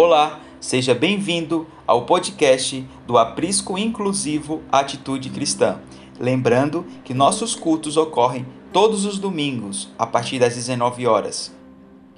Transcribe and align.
Olá, 0.00 0.38
seja 0.60 0.94
bem-vindo 0.94 1.66
ao 1.84 2.06
podcast 2.06 2.86
do 3.04 3.18
Aprisco 3.18 3.76
Inclusivo 3.76 4.62
Atitude 4.70 5.28
Cristã. 5.28 5.80
Lembrando 6.20 6.86
que 7.02 7.12
nossos 7.12 7.56
cultos 7.56 7.96
ocorrem 7.96 8.46
todos 8.72 9.04
os 9.04 9.18
domingos, 9.18 9.88
a 9.98 10.06
partir 10.06 10.38
das 10.38 10.54
19 10.54 11.04
horas. 11.04 11.52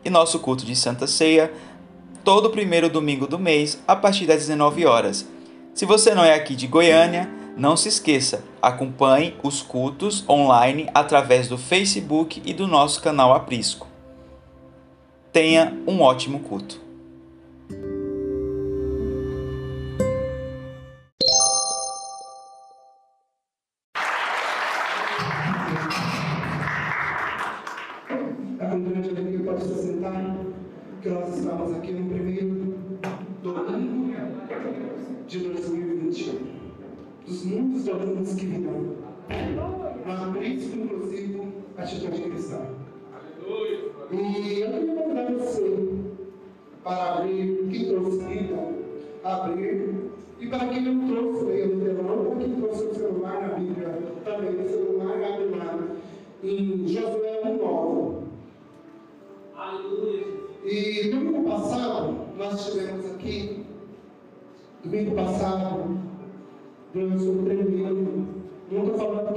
E 0.05 0.11
nosso 0.11 0.41
culto 0.41 0.62
de 0.66 0.77
Santa 0.77 1.07
Ceia, 1.07 1.55
todo 2.23 2.51
primeiro 2.51 2.91
domingo 2.91 3.27
do 3.27 3.39
mês, 3.39 3.83
a 3.89 3.97
partir 3.97 4.27
das 4.27 4.41
19 4.41 4.85
horas. 4.85 5.27
Se 5.73 5.87
você 5.87 6.15
não 6.15 6.23
é 6.23 6.35
aqui 6.35 6.55
de 6.55 6.67
Goiânia, 6.67 7.31
não 7.57 7.79
se 7.79 7.89
esqueça, 7.89 8.45
acompanhe 8.61 9.35
os 9.43 9.62
cultos 9.62 10.23
online 10.29 10.87
através 10.93 11.49
do 11.49 11.57
Facebook 11.57 12.43
e 12.45 12.53
do 12.53 12.67
nosso 12.67 13.01
canal 13.01 13.33
Aprisco. 13.33 13.87
Tenha 15.32 15.75
um 15.86 16.03
ótimo 16.03 16.40
culto. 16.40 16.79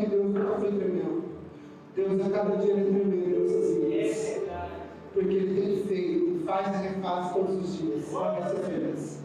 Que 0.04 0.10
Deus 0.10 0.26
nunca 0.26 0.60
foi 0.60 0.72
tremendo. 0.72 1.24
Deus 1.96 2.26
a 2.26 2.30
cada 2.30 2.56
dia 2.58 2.74
ele 2.74 2.86
tremendo, 2.86 3.46
essas 3.46 3.78
vidas. 3.78 4.42
Porque 5.14 5.34
ele 5.36 5.62
tem 5.62 5.84
feito, 5.86 6.46
faz 6.46 6.68
e 6.68 6.88
refaz 6.88 7.34
todos 7.34 7.56
os 7.56 7.78
dias, 7.78 8.12
nossas 8.12 8.68
vidas. 8.68 9.20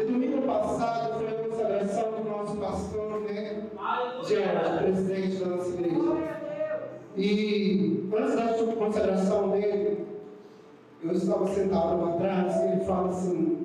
E 0.00 0.04
domingo 0.04 0.42
passado 0.42 1.18
foi 1.18 1.28
a 1.28 1.48
consagração 1.48 2.12
do 2.12 2.28
nosso 2.28 2.56
pastor, 2.56 3.20
né? 3.20 3.62
Gerard, 4.26 4.84
presidente 4.84 5.36
da 5.36 5.46
nossa 5.46 5.68
igreja. 5.70 6.38
E 7.16 8.08
antes 8.16 8.34
da 8.36 8.74
consagração 8.74 9.50
dele, 9.50 10.06
eu 11.02 11.12
estava 11.12 11.46
sentado 11.48 12.00
lá 12.00 12.14
atrás 12.14 12.56
e 12.56 12.72
ele 12.72 12.84
fala 12.84 13.08
assim: 13.08 13.57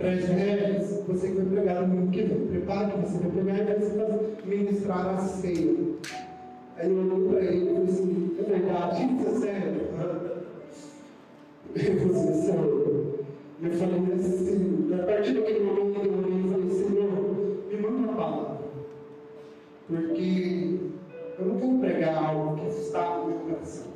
Prédio 0.00 0.32
Regis, 0.32 1.02
você 1.06 1.28
que 1.28 1.42
vai 1.42 1.44
pregar 1.44 1.82
no 1.82 1.88
domingo 1.88 2.10
que 2.10 2.22
vem, 2.22 2.46
prepara 2.46 2.88
que 2.88 3.00
você 3.00 3.18
vai 3.18 3.30
pregar 3.32 3.58
e 3.58 3.64
vai 3.64 4.20
ministrar 4.46 5.06
a 5.08 5.18
ceia. 5.18 5.74
Aí 6.78 6.90
eu 6.90 6.96
olhei 7.00 7.28
para 7.28 7.40
ele 7.44 7.64
e 7.64 7.74
falei 7.74 7.82
assim: 7.84 8.36
é 8.38 8.42
verdade, 8.42 9.02
isso 9.04 9.28
é 9.28 9.40
sério? 9.40 9.80
Ele 11.74 12.00
falou 12.00 12.16
assim: 12.16 12.42
sério. 12.46 13.24
E 13.60 13.66
eu 13.66 13.72
falei 13.72 14.14
assim: 14.14 14.90
a 14.94 15.04
partir 15.04 15.34
daquele 15.34 15.64
momento 15.64 16.00
eu 16.02 16.14
olhei 16.14 16.38
e 16.38 16.50
falei: 16.50 16.70
Senhor, 16.70 17.66
me 17.68 17.76
manda 17.76 17.96
uma 17.98 18.12
palavra. 18.14 18.58
Porque 19.86 20.78
eu 21.38 21.44
não 21.44 21.58
quero 21.58 21.78
pregar 21.78 22.24
algo 22.24 22.56
que 22.56 22.68
está 22.68 23.18
no 23.18 23.26
meu 23.26 23.38
coração, 23.40 23.88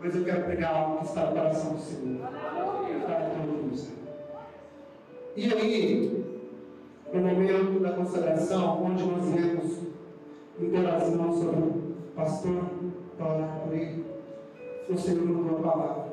mas 0.00 0.16
eu 0.16 0.24
quero 0.24 0.42
pregar 0.42 0.74
algo 0.74 0.98
que 0.98 1.04
está 1.04 1.26
no 1.26 1.36
coração 1.36 1.74
do 1.74 1.80
Senhor. 1.80 2.28
Para 3.06 3.30
todos. 3.30 3.55
E 5.36 5.52
aí, 5.52 6.24
no 7.12 7.20
momento 7.20 7.80
da 7.80 7.92
consagração, 7.92 8.82
onde 8.82 9.04
nós 9.04 9.24
viemos 9.26 9.80
interação 10.58 11.30
sobre 11.34 11.60
o 11.60 11.94
pastor, 12.14 12.64
para 13.18 13.34
orar 13.34 13.60
por 13.60 13.74
ele, 13.74 14.02
o 14.88 14.96
Senhor 14.96 15.26
mandou 15.26 15.58
a 15.58 15.62
palavra. 15.62 16.06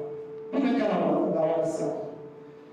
E 0.52 0.60
naquela 0.60 1.06
hora 1.06 1.32
da 1.32 1.42
oração, 1.42 2.02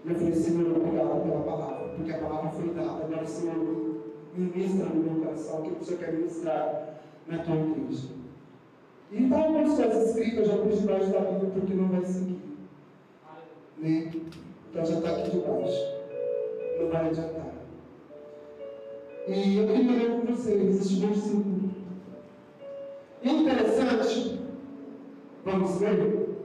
eu 0.05 0.15
falei, 0.17 0.35
Senhor, 0.35 0.77
obrigado 0.77 1.23
pela 1.23 1.41
palavra, 1.45 1.89
porque 1.97 2.13
a 2.13 2.19
palavra 2.19 2.51
foi 2.51 2.71
dada. 2.71 3.05
Agora, 3.05 3.27
Senhor, 3.27 4.01
ministra 4.37 4.87
no 4.87 5.03
meu 5.05 5.25
coração 5.25 5.61
o 5.61 5.63
que 5.63 5.81
o 5.81 5.85
Senhor 5.85 6.01
quer 6.01 6.13
ministrar 6.15 6.99
na 7.29 7.39
tua 7.45 7.55
igreja. 7.55 8.09
E 9.13 9.23
está 9.23 9.39
algumas 9.39 9.75
coisas 9.77 10.09
escritas, 10.09 10.39
eu 10.39 10.45
já 10.47 10.59
pus 10.59 10.81
debaixo 10.81 11.11
da 11.11 11.21
Bíblia 11.21 11.51
porque 11.53 11.75
não 11.75 11.89
vai 11.89 12.05
seguir. 12.05 12.41
Né? 13.79 14.11
Então 14.69 14.85
já 14.85 14.99
está 14.99 15.11
aqui 15.11 15.31
debaixo. 15.31 16.00
Não 16.81 16.89
vai 16.89 17.09
adiantar. 17.09 17.53
E 19.29 19.59
eu 19.59 19.67
queria 19.67 19.93
ler 19.93 20.11
com 20.13 20.33
vocês 20.33 20.81
este 20.81 21.07
versículo. 21.07 21.71
É 23.23 23.29
interessante, 23.29 24.41
vamos 25.45 25.79
ver? 25.79 26.39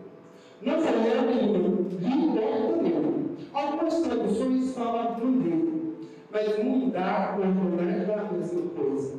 Não 0.62 0.82
foi 0.82 0.94
eu 0.94 1.86
que 1.86 1.96
li 1.96 2.32
perto 2.34 2.84
dele. 2.84 3.38
Algumas 3.54 4.02
traduções 4.02 4.74
falam 4.74 5.32
dele, 5.40 5.96
mas 6.30 6.64
mudar 6.64 7.40
ou 7.40 7.46
não 7.46 7.80
é 7.80 8.14
a 8.14 8.34
mesma 8.34 8.62
coisa. 8.72 9.16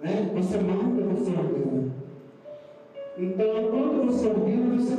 Né? 0.00 0.30
Você 0.32 0.58
manda, 0.58 1.02
você 1.12 1.30
ordena. 1.32 1.92
Então, 3.18 3.70
quando 3.70 4.06
você 4.06 4.28
ordena, 4.28 4.76
você 4.76 4.94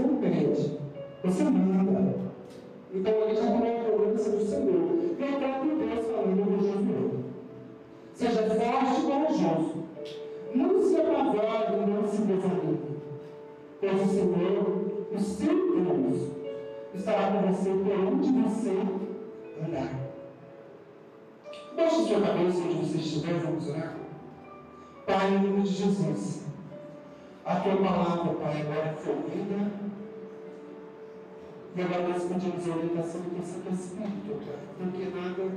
Espírito, 34.25 34.45
Pai, 34.45 34.55
porque 34.77 35.05
nada 35.15 35.51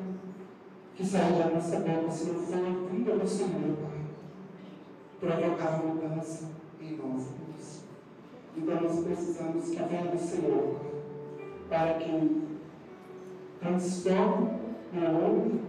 que 0.95 1.06
saia 1.06 1.45
da 1.45 1.51
nossa 1.55 1.79
boca, 1.81 2.11
se 2.11 2.31
não 2.31 2.43
for 2.43 2.91
vinda 2.91 3.17
do 3.17 3.27
Senhor, 3.27 3.77
Pai, 3.77 3.99
provocar 5.21 5.83
mudança 5.83 6.51
em 6.81 6.97
nós, 6.97 7.28
Deus. 7.28 7.84
Então 8.57 8.81
nós 8.81 9.05
precisamos 9.05 9.71
que 9.71 9.83
venha 9.83 10.11
do 10.11 10.19
Senhor, 10.19 10.77
para 11.69 11.95
que 11.95 12.43
transforme 13.61 14.51
o 14.93 14.99
homem, 14.99 15.61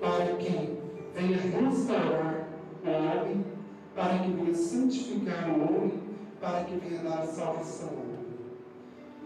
para 0.00 0.36
que 0.36 0.78
venha 1.14 1.36
restaurar 1.38 2.48
o 2.84 2.88
homem, 2.88 3.44
para 3.94 4.18
que 4.18 4.30
venha 4.30 4.54
santificar 4.54 5.48
o 5.50 5.62
homem, 5.62 6.02
para 6.40 6.64
que 6.64 6.76
venha 6.76 7.02
dar 7.02 7.24
salvação 7.26 7.88
ao 7.88 7.94
homem. 7.94 8.16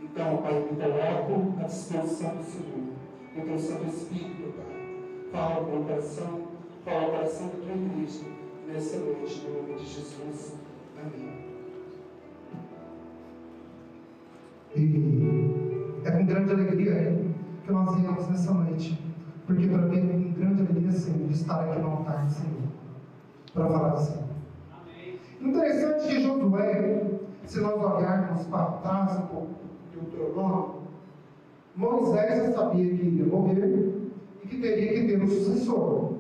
Então, 0.03 0.39
Pai, 0.39 0.55
me 0.55 0.77
coloco 0.77 1.61
à 1.61 1.65
disposição 1.65 2.37
do 2.37 2.43
Senhor, 2.43 2.90
do 3.35 3.43
teu 3.43 3.59
Santo 3.59 3.87
Espírito, 3.87 4.53
Pai. 4.57 5.31
Fala 5.33 5.61
o 5.61 5.71
meu 5.71 5.85
coração, 5.85 6.49
fala 6.85 7.07
o 7.07 7.11
coração 7.11 7.47
da 7.47 7.53
tua 7.53 7.73
igreja, 7.73 8.25
nessa 8.67 8.99
noite, 8.99 9.47
no 9.47 9.63
nome 9.63 9.75
de 9.75 9.87
Jesus. 9.87 10.55
Amém. 10.99 11.51
E 14.77 16.07
é 16.07 16.11
com 16.11 16.27
grande 16.27 16.53
alegria 16.53 17.25
que 17.65 17.73
nós 17.73 17.95
viemos 17.97 18.29
nessa 18.29 18.53
noite, 18.53 19.01
porque 19.47 19.67
para 19.67 19.83
mim 19.83 19.99
é 19.99 20.13
com 20.13 20.33
grande 20.41 20.63
alegria, 20.63 20.93
Senhor, 20.93 21.31
estar 21.31 21.65
aqui 21.65 21.79
no 21.79 21.91
altar, 21.91 22.29
Senhor, 22.31 22.69
para 23.55 23.67
falar 23.69 23.91
do 23.91 24.01
Senhor. 24.01 24.31
Interessante 25.41 26.09
que 26.09 26.23
Josué, 26.23 27.11
se 27.47 27.61
nós 27.61 27.83
olharmos 27.83 28.47
para 28.47 28.73
trás 28.79 29.19
um 29.19 29.27
pouco 29.27 29.55
do 29.93 30.01
Deuteronômio, 30.11 30.80
Moisés 31.81 32.37
já 32.37 32.53
sabia 32.53 32.95
que 32.95 33.03
ia 33.03 33.25
morrer 33.25 34.11
e 34.45 34.49
que 34.49 34.61
teria 34.61 34.93
que 34.93 35.07
ter 35.07 35.23
um 35.23 35.27
sucessor. 35.27 36.13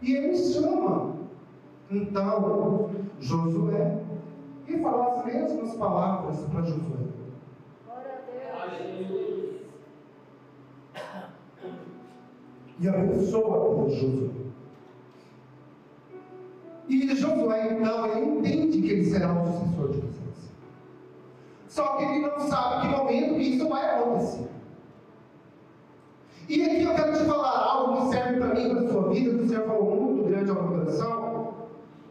E 0.00 0.14
ele 0.14 0.36
chama, 0.36 1.16
então, 1.90 2.90
Josué 3.18 3.98
e 4.68 4.78
fala 4.78 5.18
as 5.18 5.24
mesmas 5.24 5.74
palavras 5.74 6.38
para 6.46 6.62
Josué. 6.62 7.00
E 12.78 12.88
abençoa 12.88 13.74
por 13.74 13.90
Josué. 13.90 14.30
E 16.88 17.16
Josué, 17.16 17.76
então, 17.76 18.06
ele 18.06 18.38
entende 18.38 18.82
que 18.82 18.88
ele 18.88 19.04
será 19.04 19.32
o 19.32 19.46
sucessor 19.46 19.88
de 19.88 19.96
Moisés. 19.96 20.52
Só 21.66 21.96
que 21.96 22.04
ele 22.04 22.20
não 22.20 22.38
sabe 22.38 22.86
que 22.86 22.96
momento 22.96 23.34
que 23.34 23.42
isso 23.42 23.68
vai 23.68 23.98
acontecer. 23.98 24.59
E 26.50 26.64
aqui 26.64 26.82
eu 26.82 26.94
quero 26.96 27.12
te 27.12 27.24
falar 27.26 27.58
algo 27.58 28.00
que 28.00 28.16
serve 28.16 28.40
para 28.40 28.54
mim, 28.54 28.70
para 28.70 28.80
a 28.80 28.90
sua 28.90 29.08
vida, 29.10 29.38
que 29.38 29.44
o 29.44 29.48
Senhor 29.48 29.66
falou 29.68 30.00
muito 30.02 30.28
grande 30.28 30.50
ao 30.50 30.56
meu 30.60 30.80
coração. 30.80 31.54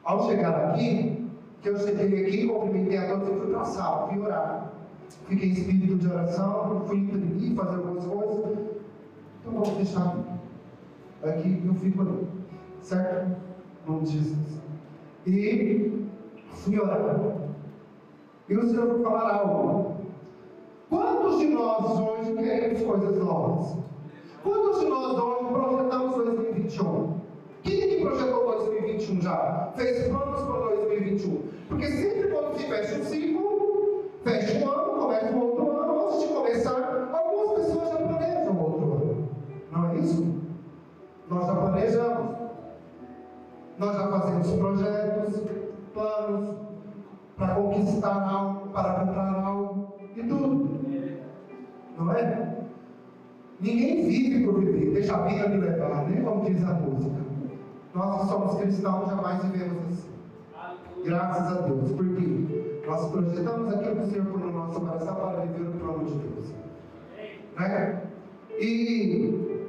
Ao 0.01 0.29
chegar 0.29 0.69
aqui, 0.69 1.27
que 1.61 1.67
eu 1.67 1.77
cheguei 1.77 2.25
aqui, 2.25 2.47
cumprimentei 2.47 2.99
a 2.99 3.09
todos 3.09 3.27
e 3.27 3.37
fui 3.37 3.47
para 3.47 3.61
a 3.61 3.65
sala, 3.65 4.07
fui 4.07 4.21
orar. 4.21 4.71
Fiquei 5.27 5.49
em 5.49 5.51
espírito 5.51 5.97
de 5.97 6.07
oração, 6.07 6.85
fui 6.87 6.99
imprimir, 6.99 7.53
fazer 7.53 7.75
algumas 7.75 8.05
coisas. 8.05 8.59
Então 9.41 9.51
vamos 9.51 9.69
deixar 9.71 10.15
aqui, 11.21 11.61
eu 11.65 11.73
fico 11.73 12.01
ali. 12.01 12.27
Certo? 12.81 13.35
Não 13.85 14.05
Jesus. 14.05 14.61
E 15.27 16.07
fui 16.47 16.79
orar. 16.79 17.19
E 18.47 18.55
o 18.55 18.69
Senhor 18.69 18.87
vai 18.87 19.03
falar 19.03 19.33
algo. 19.33 19.97
Quantos 20.89 21.39
de 21.39 21.47
nós 21.47 21.99
hoje 21.99 22.33
queremos 22.35 22.81
coisas 22.83 23.17
novas? 23.17 23.88
Quantos 24.43 24.79
de 24.79 24.85
nós 24.87 25.17
hoje 25.17 25.45
projetamos 25.51 26.15
2021? 26.15 27.19
Quem 27.63 27.81
é 27.81 27.87
que 27.87 28.01
projetou 28.01 28.45
2021 28.45 29.21
já? 29.21 29.71
Fez 29.75 30.07
planos 30.07 30.41
para 30.41 30.75
2021? 30.75 31.41
Porque 31.67 31.87
sempre 31.87 32.29
quando 32.29 32.57
se 32.57 32.63
fecha 32.65 32.99
um 32.99 33.03
ciclo, 33.03 34.03
fecha 34.23 34.65
um 34.65 34.69
ano, 34.69 35.01
começa 35.01 35.31
um 35.33 35.41
outro 35.41 35.79
ano, 35.79 36.07
antes 36.07 36.21
de 36.21 36.33
começar, 36.33 37.09
algumas 37.11 37.65
pessoas 37.65 37.89
já 37.89 37.97
planejam 37.97 38.59
outro 38.59 38.93
ano. 38.93 39.29
Não 39.71 39.89
é 39.89 39.95
isso? 39.97 40.35
Nós 41.29 41.45
já 41.45 41.55
planejamos. 41.55 42.39
Nós 43.77 43.95
já 43.95 44.07
fazemos 44.07 44.51
projetos, 44.51 45.41
planos 45.93 46.55
para 47.37 47.55
conquistar 47.55 48.29
algo, 48.29 48.69
para 48.69 48.93
comprar 48.93 49.43
algo 49.45 49.93
e 50.15 50.23
tudo. 50.23 50.79
Não 51.97 52.11
é? 52.13 52.58
Ninguém 53.61 54.07
vive 54.07 54.45
por 54.45 54.59
viver, 54.59 54.93
deixa 54.93 55.15
a 55.15 55.27
vida 55.27 55.49
me 55.49 55.57
levar, 55.57 56.07
nem 56.09 56.23
como 56.23 56.45
diz 56.45 56.63
a 56.63 56.73
música. 56.75 57.17
Nós 57.93 58.21
que 58.21 58.27
somos 58.27 58.61
cristãos 58.61 59.09
jamais 59.09 59.43
vivemos 59.43 59.83
assim. 59.89 60.09
Graças 61.03 61.57
a 61.57 61.61
Deus, 61.61 61.91
porque 61.91 62.85
nós 62.87 63.11
projetamos 63.11 63.73
aquilo 63.73 63.95
que 63.95 64.01
o 64.01 64.09
Senhor 64.11 64.39
no 64.39 64.51
nosso 64.51 64.79
coração 64.79 65.15
para 65.15 65.45
viver 65.45 65.69
o 65.69 65.71
plano 65.73 66.05
de 66.05 66.13
Deus. 66.13 66.53
Né? 67.57 68.01
E 68.59 69.59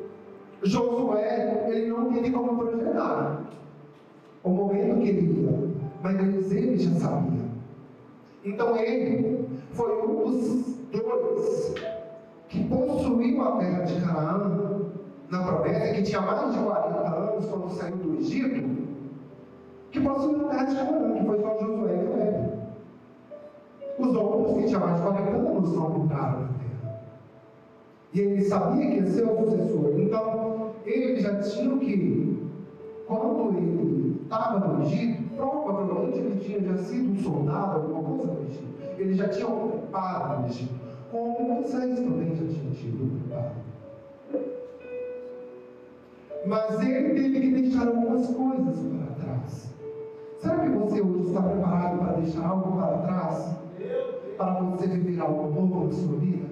Josué, 0.63 1.67
ele 1.69 1.89
não 1.89 2.13
teve 2.13 2.31
como 2.31 2.59
projetar 2.59 3.45
o 4.45 4.51
momento 4.51 5.01
que 5.01 5.09
ele 5.09 5.43
ia, 5.43 5.69
mas 6.03 6.53
ele 6.53 6.79
já 6.79 6.93
sabia. 6.93 7.45
Então 8.45 8.77
ele 8.77 9.49
foi 9.73 10.07
um 10.07 10.31
dos 10.31 10.77
dois 10.93 11.75
que 12.51 12.65
possuiu 12.65 13.43
a 13.43 13.53
terra 13.59 13.83
de 13.85 14.01
Canaã, 14.01 14.81
na 15.31 15.43
promessa, 15.45 15.95
que 15.95 16.03
tinha 16.03 16.21
mais 16.21 16.53
de 16.53 16.59
40 16.59 17.09
anos 17.09 17.47
quando 17.47 17.71
saiu 17.71 17.97
do 17.97 18.19
Egito, 18.19 18.89
que 19.93 20.01
possuiu 20.01 20.47
a 20.47 20.51
terra 20.51 20.65
de 20.65 20.75
Canaã, 20.75 21.15
que 21.15 21.25
foi 21.25 21.41
só 21.41 21.61
Josué 21.61 21.95
e 21.95 22.09
Caleb. 22.09 22.51
Os 24.01 24.17
outros 24.17 24.57
que 24.57 24.67
tinham 24.67 24.81
mais 24.81 24.97
de 24.97 25.03
40 25.03 25.31
anos 25.31 25.77
não 25.77 26.05
entraram 26.05 26.41
na 26.41 26.49
terra. 26.49 27.03
E 28.13 28.21
ele 28.21 28.45
sabia 28.45 28.87
que 28.87 28.97
ia 28.97 29.07
ser 29.07 29.29
o 29.29 29.45
sucessor. 29.45 30.01
Então, 30.01 30.73
ele 30.85 31.21
já 31.21 31.37
tinha 31.37 31.79
que, 31.79 32.49
quando 33.07 33.57
ele 33.57 34.21
estava 34.25 34.59
no 34.59 34.83
Egito, 34.83 35.23
provavelmente 35.37 36.19
ele 36.19 36.41
tinha 36.41 36.61
já 36.61 36.83
sido 36.83 37.13
um 37.13 37.23
soldado, 37.23 37.77
alguma 37.77 38.03
coisa 38.03 38.33
no 38.33 38.43
Egito. 38.43 38.75
Ele 38.99 39.15
já 39.15 39.29
tinha 39.29 39.47
um 39.47 39.69
preparo 39.69 40.41
no 40.41 40.47
Egito 40.49 40.90
como 41.11 41.43
Moisés 41.43 41.99
também 41.99 42.37
já 42.37 42.47
tinha 42.47 42.71
tido 42.73 43.21
preparo. 43.29 43.55
Mas 46.47 46.81
ele 46.81 47.15
teve 47.15 47.41
que 47.41 47.61
deixar 47.63 47.89
algumas 47.89 48.27
coisas 48.29 48.79
para 48.79 49.25
trás. 49.25 49.75
Será 50.39 50.59
que 50.61 50.69
você 50.71 51.03
hoje 51.03 51.27
está 51.27 51.43
preparado 51.43 51.99
para 51.99 52.13
deixar 52.21 52.47
algo 52.47 52.81
para 52.81 52.99
trás? 52.99 53.57
Para 54.37 54.61
você 54.61 54.87
viver 54.87 55.21
algo 55.21 55.53
novo 55.53 55.87
na 55.87 55.93
sua 55.93 56.17
vida? 56.19 56.49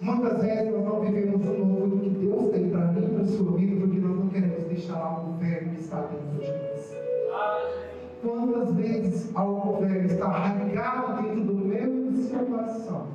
Muitas 0.00 0.42
vezes 0.42 0.72
nós 0.72 0.84
não 0.84 1.00
vivemos 1.00 1.46
o 1.46 1.64
novo 1.64 2.00
que 2.00 2.10
Deus 2.10 2.50
tem 2.50 2.70
para 2.70 2.86
mim 2.86 3.04
e 3.04 3.08
para 3.08 3.22
a 3.22 3.26
sua 3.26 3.56
vida, 3.56 3.80
porque 3.80 4.00
nós 4.00 4.18
não 4.18 4.28
queremos 4.28 4.64
deixar 4.64 4.96
algo 4.96 5.32
velho 5.38 5.70
que 5.70 5.80
está 5.80 6.00
dentro 6.00 6.40
de 6.40 6.50
nós. 6.50 6.96
Quantas 8.20 8.74
vezes 8.74 9.36
algo 9.36 9.80
velho 9.80 10.06
está 10.06 10.26
arraigado 10.26 11.22
dentro 11.22 11.44
do 11.44 11.54
meu 11.54 12.01
seu 12.22 12.40
coração, 12.40 13.06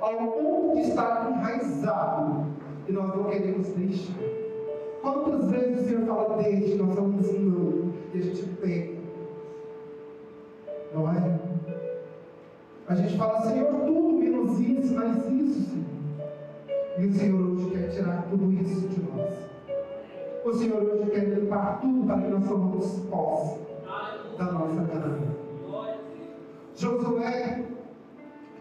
ao 0.00 0.16
ponto 0.16 0.74
de 0.74 0.88
estar 0.88 1.30
enraizado, 1.30 2.46
e 2.86 2.92
nós 2.92 3.14
não 3.14 3.24
queremos 3.24 3.68
deixar. 3.68 4.14
Quantas 5.02 5.50
vezes 5.50 5.82
o 5.82 5.88
Senhor 5.88 6.06
fala, 6.06 6.42
deixe, 6.42 6.74
nós 6.76 6.94
falamos 6.94 7.32
não, 7.32 7.92
e 8.14 8.18
a 8.18 8.20
gente 8.20 8.44
pega. 8.60 8.98
Não 10.94 11.10
é? 11.10 11.38
A 12.88 12.94
gente 12.94 13.16
fala, 13.18 13.42
Senhor, 13.42 13.68
tudo 13.68 14.18
menos 14.18 14.58
isso, 14.60 14.94
mas 14.94 15.16
isso, 15.30 15.70
Senhor. 15.70 15.84
E 16.98 17.06
o 17.06 17.12
Senhor 17.12 17.40
hoje 17.40 17.70
quer 17.70 17.90
tirar 17.90 18.26
tudo 18.30 18.50
isso 18.52 18.88
de 18.88 19.00
nós. 19.02 19.34
O 20.44 20.52
Senhor 20.54 20.82
hoje 20.82 21.10
quer 21.10 21.24
limpar 21.28 21.80
tudo 21.80 22.06
para 22.06 22.22
que 22.22 22.28
nós 22.28 22.44
somos 22.44 23.00
posse 23.10 23.67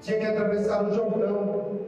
tinha 0.07 0.19
que 0.19 0.25
atravessar 0.25 0.86
o 0.86 0.94
Jordão. 0.94 1.81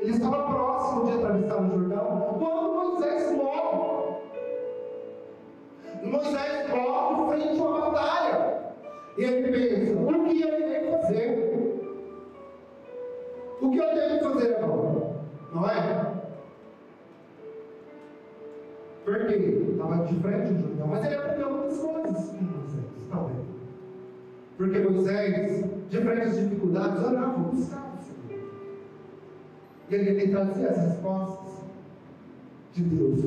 Ele 0.00 0.10
estava 0.12 0.46
próximo 0.46 1.06
de 1.06 1.12
atravessar 1.14 1.62
o 1.62 1.68
Jordão 1.68 2.36
quando 2.38 2.74
Moisés 2.74 3.32
morre. 3.32 4.20
Moisés 6.04 6.70
morre 6.70 7.42
frente 7.42 7.60
a 7.60 7.64
uma 7.64 7.90
batalha. 7.90 8.72
E 9.18 9.24
ele 9.24 9.50
pensa: 9.50 10.00
o 10.00 10.24
que 10.24 10.42
eu 10.42 10.60
irei 10.60 10.90
fazer? 10.92 11.84
O 13.60 13.70
que 13.70 13.78
eu 13.78 13.94
devo 13.94 14.30
fazer 14.30 14.56
agora? 14.56 15.16
Não 15.52 15.68
é? 15.68 16.14
Porque 19.04 19.34
estava 19.34 20.04
de 20.04 20.14
frente 20.20 20.48
ao 20.50 20.60
Jordão, 20.60 20.86
mas 20.86 21.04
ele 21.04 21.14
aprendeu 21.16 21.50
muitas 21.50 21.78
coisas 21.78 22.28
com 22.28 22.44
Moisés 22.44 23.08
também. 23.10 23.44
Porque 24.56 24.78
Moisés, 24.78 25.73
de 25.90 26.00
frente 26.00 26.40
dificuldades, 26.40 27.04
orava, 27.04 27.38
buscava 27.38 27.94
o 27.94 28.02
Senhor. 28.02 28.40
E 29.90 29.94
ele, 29.94 30.10
ele 30.10 30.32
trazia 30.32 30.70
as 30.70 30.76
respostas 30.76 31.64
de 32.72 32.82
Deus. 32.82 33.20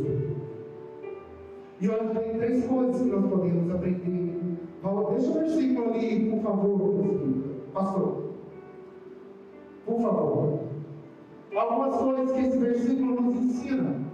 E 1.79 1.89
hoje 1.89 2.19
tem 2.19 2.37
três 2.37 2.65
coisas 2.65 3.01
que 3.01 3.07
nós 3.07 3.25
podemos 3.29 3.75
aprender. 3.75 4.37
Deixa 5.09 5.29
o 5.29 5.33
versículo 5.33 5.93
ali, 5.93 6.29
por 6.29 6.41
favor, 6.41 7.05
pastor. 7.73 8.23
Por 9.85 10.01
favor. 10.01 10.59
Algumas 11.55 11.95
coisas 11.95 12.31
que 12.31 12.39
esse 12.41 12.57
versículo 12.57 13.21
nos 13.21 13.35
ensina 13.35 14.07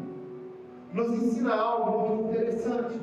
nos 0.94 1.12
ensina 1.12 1.56
algo 1.56 2.08
muito 2.08 2.30
interessante. 2.30 3.00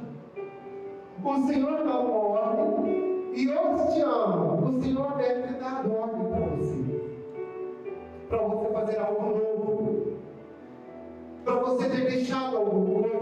O 1.23 1.47
Senhor 1.47 1.85
dá 1.85 1.99
uma 1.99 2.18
ordem 2.18 3.09
e 3.32 3.49
eu 3.49 3.87
te 3.92 4.00
amo. 4.00 4.68
O 4.68 4.82
Senhor 4.82 5.16
deve 5.16 5.42
ter 5.42 5.60
dado 5.60 5.92
ordem 5.92 6.30
para 6.30 6.46
você. 6.56 7.00
Para 8.28 8.42
você 8.42 8.72
fazer 8.72 8.99
algo 8.99 9.22
novo. 9.22 10.16
Para 11.44 11.54
você 11.54 11.88
ter 11.88 12.10
deixado 12.10 12.56
alguma 12.56 13.02
coisa. 13.02 13.20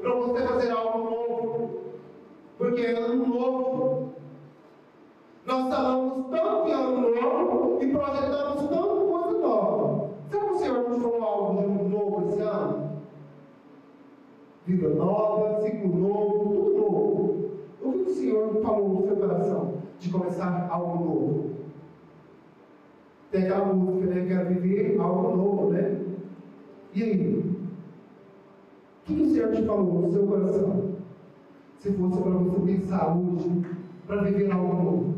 Para 0.00 0.14
você 0.14 0.46
fazer 0.46 0.70
algo 0.70 0.98
novo. 0.98 1.80
Porque 2.58 2.82
é 2.82 2.98
ano 2.98 3.26
novo. 3.26 4.12
Nós 5.44 5.74
falamos 5.74 6.26
tanto 6.30 6.68
em 6.68 6.72
ano 6.72 7.10
novo 7.14 7.82
e 7.82 7.86
projetamos 7.88 8.68
tanto 8.68 9.06
coisa 9.10 9.38
nova. 9.38 10.10
Será 10.30 10.44
que 10.44 10.52
o 10.52 10.58
Senhor 10.58 10.88
nos 10.88 11.02
falou 11.02 11.22
algo 11.22 11.62
de 11.62 11.88
novo 11.88 12.28
esse 12.28 12.40
ano? 12.40 12.92
vida 14.66 14.88
nova, 14.90 15.60
ciclo 15.62 15.88
novo, 15.88 16.44
novo. 16.44 16.51
Que 18.32 18.38
Senhor 18.38 18.62
falou 18.62 18.88
no 18.88 19.02
seu 19.02 19.16
coração 19.16 19.74
de 19.98 20.08
começar 20.08 20.66
algo 20.70 21.04
novo? 21.04 21.50
Tem 23.30 23.42
aquela 23.42 23.74
música, 23.74 24.06
né? 24.06 24.24
Quero 24.26 24.48
viver 24.48 24.98
algo 24.98 25.36
novo, 25.36 25.70
né? 25.70 26.00
E 26.94 27.02
aí? 27.02 27.38
O 27.38 29.04
que, 29.04 29.14
que 29.14 29.22
o 29.22 29.34
Senhor 29.34 29.52
te 29.52 29.62
falou 29.66 30.00
no 30.00 30.10
seu 30.10 30.26
coração? 30.26 30.92
Se 31.78 31.92
fosse 31.92 32.22
para 32.22 32.30
você 32.30 32.72
pensar 32.72 33.14
hoje, 33.14 33.66
para 34.06 34.22
viver 34.22 34.50
algo 34.50 34.82
novo. 34.82 35.14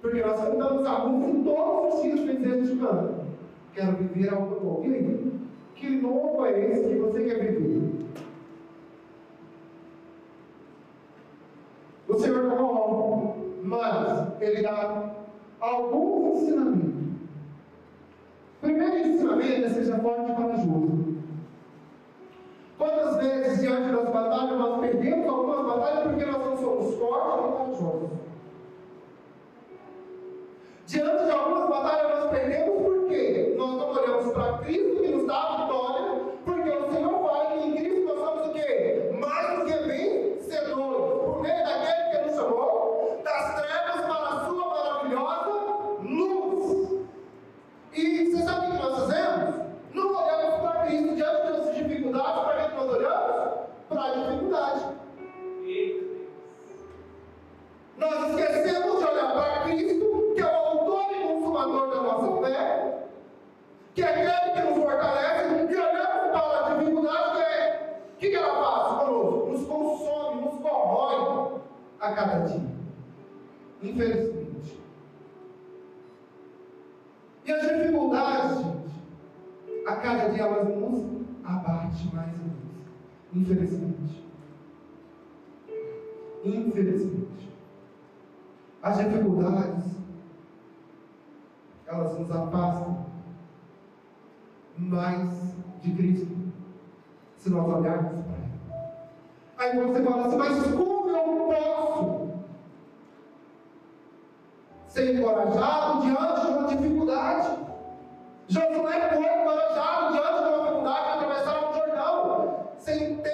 Porque 0.00 0.22
nós 0.22 0.40
cantamos 0.40 0.86
a 0.86 1.06
música 1.06 1.38
e 1.38 1.44
todos 1.44 1.94
os 1.94 2.02
dias 2.02 2.20
desejos 2.20 2.70
de 2.70 2.76
canto. 2.76 3.14
Quero 3.74 3.96
viver 3.98 4.32
algo 4.32 4.64
novo. 4.64 4.84
E 4.86 4.94
aí? 4.94 5.40
Que 5.74 5.90
novo 6.00 6.46
é 6.46 6.72
esse 6.72 6.88
que 6.88 6.98
você 6.98 7.24
quer 7.24 7.52
viver? 7.52 7.91
O 12.42 12.44
Senhor 12.44 12.56
não 12.56 12.56
coloca, 12.56 13.38
mas 13.62 14.42
Ele 14.42 14.62
dá 14.62 15.14
alguns 15.60 16.42
ensinamentos. 16.42 17.12
Primeiro 18.60 18.96
ensinamento 18.98 19.66
é 19.66 19.68
seja 19.68 19.98
forte 19.98 20.32
e 20.32 20.34
corajoso. 20.34 21.16
Quantas 22.78 23.16
vezes 23.16 23.60
diante 23.60 23.92
das 23.92 24.08
batalhas 24.08 24.58
nós 24.58 24.80
perdemos 24.80 25.28
algumas 25.28 25.66
batalhas 25.66 26.02
porque 26.02 26.24
nós 26.24 26.44
não 26.44 26.56
somos 26.56 26.94
fortes 26.96 27.44
e 27.44 27.52
corajosos? 27.52 28.10
Diante 30.86 31.24
de 31.24 31.30
algumas 31.30 31.68
batalhas 31.68 32.20
nós 32.20 32.30
perdemos 32.30 32.61
Infelizmente. 83.42 84.24
Infelizmente. 86.44 87.50
As 88.80 88.98
dificuldades, 88.98 89.84
elas 91.86 92.18
nos 92.18 92.30
afastam 92.30 93.06
mais 94.78 95.54
de 95.82 95.92
Cristo, 95.92 96.36
se 97.36 97.50
nós 97.50 97.66
olharmos 97.66 98.24
para 98.24 98.36
Ele. 98.38 98.60
Aí 99.58 99.86
você 99.86 100.02
fala 100.04 100.26
assim, 100.26 100.36
mas 100.36 100.66
como 100.74 101.10
eu 101.10 101.46
posso 101.46 102.28
ser 104.86 105.16
encorajado 105.16 106.02
diante 106.02 106.40
de 106.40 106.46
uma 106.46 106.68
dificuldade? 106.68 107.58
Josué 108.48 109.08
foi 109.14 109.24
encorajado 109.24 110.12
diante 110.12 110.42
de 110.42 110.48
uma 110.48 110.58
dificuldade 110.58 111.18
de 111.18 111.24
atravessar 111.24 111.70
o 111.70 111.74
Jordão, 111.74 112.68
sem 112.78 113.16
ter 113.16 113.32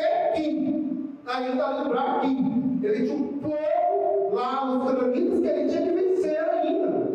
ainda 1.58 1.82
lembrar 1.82 2.20
que 2.20 2.86
ele 2.86 3.06
tinha 3.06 3.16
um 3.16 3.38
povo 3.38 4.34
lá, 4.34 4.76
os 4.76 4.84
cananitas, 4.84 5.40
que 5.40 5.46
ele 5.46 5.68
tinha 5.68 5.82
que 5.82 5.90
vencer 5.90 6.38
ainda. 6.38 7.08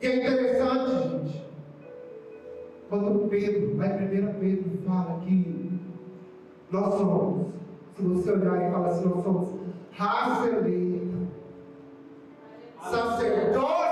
E 0.00 0.06
é 0.06 0.16
interessante, 0.16 1.08
gente, 1.08 1.44
quando 2.88 3.28
Pedro, 3.28 3.76
lá 3.76 3.86
em 3.86 4.28
1 4.28 4.34
Pedro, 4.40 4.78
fala 4.86 5.20
que 5.20 5.80
nós 6.70 6.94
somos, 6.94 7.46
se 7.96 8.02
você 8.02 8.30
olhar 8.32 8.68
e 8.68 8.72
falar 8.72 8.88
assim, 8.88 9.08
nós 9.08 9.22
somos 9.22 9.48
raça 9.92 10.48
eleita, 10.48 11.16
sacerdócio 12.82 13.85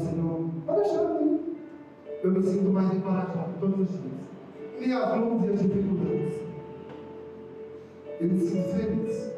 Senhor, 0.00 0.50
pode 0.66 0.80
deixar 0.80 1.16
aí. 1.16 1.56
Eu 2.22 2.30
me 2.32 2.42
sinto 2.42 2.70
mais 2.70 2.92
encorajado 2.92 3.52
todos 3.60 3.80
os 3.80 3.90
dias. 3.90 4.20
Nem 4.78 4.92
as 4.92 5.16
lutas 5.18 5.48
e 5.48 5.52
as 5.52 5.62
dificuldades. 5.62 6.34
Eu 8.20 8.28
me 8.28 8.40
sinto 8.40 8.68
feliz 8.76 9.32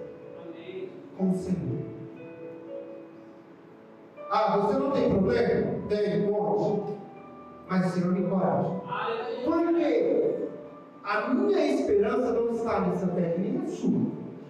com 1.17 1.31
o 1.31 1.35
Senhor. 1.35 1.93
Ah, 4.31 4.57
você 4.59 4.79
não 4.79 4.91
tem 4.91 5.11
problema? 5.11 5.73
Tem, 5.89 6.29
um 6.29 6.33
monte. 6.33 6.93
Mas 7.69 7.87
o 7.87 7.91
Senhor 7.91 8.13
me 8.13 8.21
encoraja. 8.21 8.81
Por 9.45 9.75
quê? 9.75 10.49
A 11.05 11.35
minha 11.35 11.75
esperança 11.75 12.33
não 12.33 12.53
está 12.53 12.81
nessa 12.81 13.07
terra, 13.09 13.35
nem 13.39 13.53
na 13.53 13.67
sua. 13.67 14.01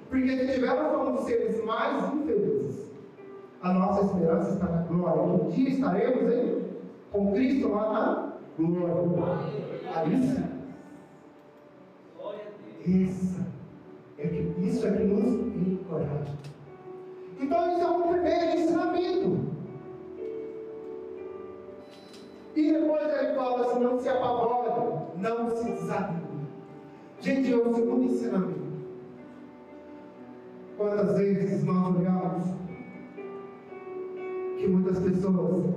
Porque 0.09 0.37
se 0.37 0.53
tivermos 0.53 0.93
como 0.93 1.23
seres 1.23 1.65
mais 1.65 2.15
infelizes, 2.15 2.42
a 3.63 3.73
nossa 3.73 4.07
esperança 4.07 4.55
está 4.55 4.67
na 4.67 4.83
glória. 4.83 5.23
Um 5.23 5.49
dia 5.51 5.69
estaremos 5.71 6.33
hein, 6.33 6.65
com 7.13 7.33
Cristo 7.33 7.69
lá 7.69 8.39
na 8.59 8.67
glória. 8.67 9.53
Aí 9.95 10.17
sim. 10.23 10.53
Essa 12.85 13.47
é 14.19 14.27
que, 14.27 14.67
isso 14.67 14.87
é 14.87 14.91
que 14.91 15.05
nos 15.05 15.57
encoraja. 15.57 16.37
Então, 17.41 17.73
isso 17.73 17.81
é 17.81 17.91
um 17.91 18.03
primeiro 18.09 18.59
ensinamento. 18.59 19.53
E 22.57 22.73
depois 22.73 23.21
ele 23.21 23.35
fala 23.35 23.67
assim: 23.67 23.81
não 23.81 23.99
se 24.01 24.09
apavore, 24.09 24.71
não 25.17 25.51
se 25.57 25.71
desanime. 25.71 26.49
Gente, 27.21 27.53
é 27.53 27.57
o 27.57 27.75
segundo 27.75 28.05
ensinamento. 28.05 28.63
Quantas 30.77 31.17
vezes 31.17 31.63
nós 31.65 31.97
olhamos 31.97 32.62
que 34.63 34.69
muitas 34.69 34.97
pessoas 35.01 35.75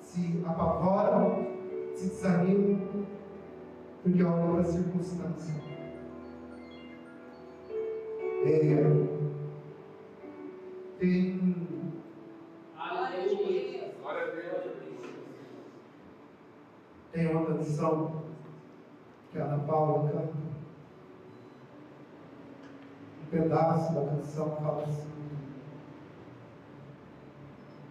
se 0.00 0.40
apavoram, 0.46 1.48
se 1.96 2.06
desanimam, 2.10 3.06
porque 4.04 4.22
olham 4.22 4.52
para 4.52 4.60
a 4.60 4.64
circunstância. 4.64 5.54
É, 8.44 8.84
tem 11.00 11.54
Tem 17.10 17.28
uma 17.28 17.46
canção 17.46 18.22
que 19.30 19.38
a 19.38 19.44
Ana 19.44 19.64
Paula 19.64 20.10
canta. 20.10 20.34
Um 23.22 23.26
pedaço 23.30 23.94
da 23.94 24.06
canção 24.06 24.56
fala 24.56 24.82
assim. 24.82 25.13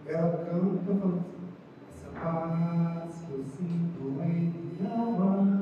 Ela 0.06 0.44
canta 0.44 0.94
falando 0.98 1.18
assim. 1.18 1.34
Essa 1.88 2.08
paz 2.20 3.24
que 3.26 3.32
eu 3.32 3.42
sinto 3.42 4.22
em 4.22 4.52
minha 4.78 5.00
alma 5.00 5.53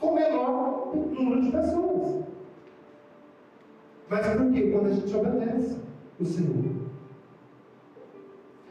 com 0.00 0.14
menor 0.14 0.92
número 0.94 1.42
de 1.42 1.50
pessoas. 1.50 2.24
Mas 4.08 4.26
por 4.26 4.52
quê? 4.52 4.70
Quando 4.72 4.86
a 4.86 4.92
gente 4.92 5.16
obedece 5.16 5.76
o 6.20 6.24
Senhor. 6.24 6.78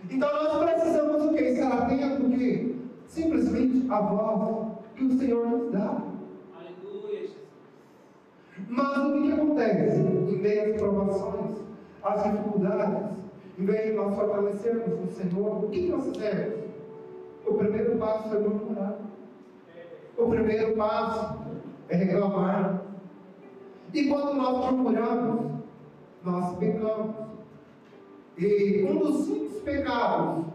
Então 0.09 0.29
nós 0.43 0.71
precisamos 0.71 1.25
o 1.25 1.33
que? 1.33 1.43
Estar 1.43 1.73
atento 1.73 2.29
que 2.29 2.75
simplesmente 3.07 3.85
a 3.91 4.01
voz 4.01 4.67
que 4.95 5.05
o 5.05 5.17
Senhor 5.17 5.47
nos 5.47 5.71
dá. 5.71 6.01
Aleluia, 6.55 7.21
Jesus. 7.21 7.37
Mas 8.69 8.97
o 8.97 9.13
que, 9.13 9.21
que 9.23 9.31
acontece? 9.33 9.99
Em 9.99 10.37
meio 10.37 10.73
às 10.73 10.81
provações, 10.81 11.57
às 12.03 12.23
dificuldades, 12.23 13.17
em 13.59 13.65
vez 13.65 13.85
de 13.85 13.93
nós 13.93 14.15
fortalecermos 14.15 14.99
no 14.99 15.11
Senhor, 15.11 15.65
o 15.65 15.69
que, 15.69 15.89
nós 15.89 16.05
fizemos? 16.05 16.67
O 17.45 17.53
primeiro 17.53 17.97
passo 17.97 18.35
é 18.35 18.39
murmurar. 18.39 18.96
O 20.17 20.29
primeiro 20.29 20.75
passo 20.75 21.37
é 21.89 21.95
reclamar. 21.95 22.81
E 23.93 24.07
quando 24.07 24.33
nós 24.33 24.71
murmuramos, 24.71 25.51
nós 26.23 26.57
pecamos. 26.57 27.15
E 28.37 28.83
um 28.89 28.97
dos 28.97 29.25
cinco 29.25 29.61
pecados 29.61 30.45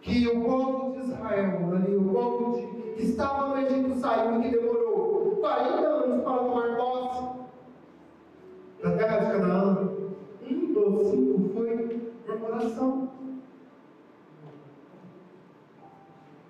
que 0.00 0.28
o 0.28 0.40
povo 0.42 0.92
de 0.92 1.00
Israel, 1.00 1.74
ali, 1.74 1.96
o 1.96 2.04
povo 2.04 2.56
de, 2.56 2.92
que 2.92 3.02
estava 3.02 3.48
no 3.48 3.58
Egito 3.58 3.94
saiu 3.98 4.40
que 4.40 4.50
demorou 4.50 5.36
40 5.40 5.74
anos 5.80 6.22
para 6.22 6.38
tomar 6.38 6.76
posse 6.76 7.24
da 8.82 8.96
terra 8.96 9.18
de 9.18 9.32
Canaã, 9.32 9.88
um 10.50 10.72
dos 10.72 11.10
cinco 11.10 11.48
foi 11.54 12.12
murmuração. 12.28 13.10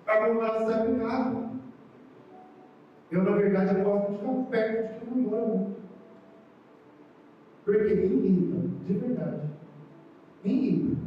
A 0.07 0.19
murmuração 0.21 0.71
é 0.71 0.85
pecado. 0.85 1.44
Eu, 3.11 3.23
na 3.23 3.31
verdade, 3.31 3.79
eu 3.79 3.85
gosto 3.85 4.11
de 4.11 4.17
ficar 4.17 4.33
perto 4.49 4.93
de 4.93 5.05
quem 5.05 5.21
murmura. 5.21 5.67
Porque 7.63 7.95
me 7.95 8.03
irrita, 8.03 8.67
de 8.85 8.93
verdade. 8.93 9.41
Me 10.43 10.51
irrita. 10.51 11.01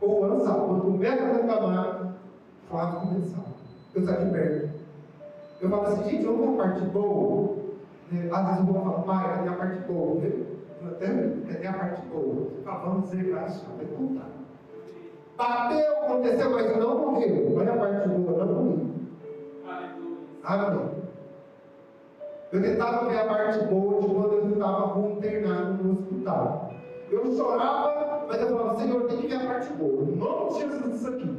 Ou 0.00 0.24
ano 0.24 0.44
sabe, 0.44 0.66
quando 0.66 0.82
começa 0.82 1.22
a 1.22 1.32
reclamar, 1.32 2.14
Flávio 2.68 3.00
começar. 3.00 3.44
Eu 3.94 4.02
saio 4.02 4.26
de 4.26 4.30
perto. 4.32 4.70
Eu 5.60 5.70
falo 5.70 5.82
assim, 5.86 6.10
gente, 6.10 6.24
vamos 6.26 6.40
ver 6.40 6.54
a 6.54 6.64
parte 6.64 6.84
boa. 6.86 7.56
Né? 8.10 8.28
Às 8.32 8.46
vezes 8.46 8.58
eu 8.58 8.66
vou 8.66 8.82
falar, 8.82 9.02
pai, 9.02 9.36
cadê 9.36 9.48
a 9.48 9.52
parte 9.52 9.78
boa? 9.86 10.22
Até 10.86 11.06
cadê 11.06 11.66
a 11.66 11.72
parte 11.72 12.06
boa? 12.08 12.50
Fala, 12.64 12.90
vamos 12.90 13.10
dizer, 13.10 13.32
vai 13.32 13.44
achar, 13.44 13.70
vai 13.76 13.86
contar. 13.86 14.28
Bateu, 15.36 16.04
aconteceu, 16.04 16.50
mas 16.50 16.76
não 16.76 16.98
morreu. 16.98 17.56
Olha 17.56 17.72
a 17.72 17.76
parte 17.76 18.08
boa, 18.08 18.44
não 18.44 18.64
morreu. 18.64 18.94
Amém. 20.42 21.03
Eu 22.54 22.62
tentava 22.62 23.08
ver 23.08 23.18
a 23.18 23.24
parte 23.24 23.64
boa 23.64 24.00
de 24.00 24.06
quando 24.14 24.32
eu 24.32 24.52
estava 24.52 25.00
internado 25.00 25.82
no 25.82 25.92
hospital. 25.94 26.70
Eu 27.10 27.36
chorava, 27.36 28.26
mas 28.28 28.40
eu 28.40 28.56
falava, 28.56 28.80
Senhor, 28.80 29.08
tem 29.08 29.18
que 29.18 29.26
ver 29.26 29.34
a 29.34 29.46
parte 29.48 29.72
boa. 29.72 30.04
Não 30.04 30.48
tinha 30.50 30.94
isso 30.94 31.08
aqui. 31.08 31.36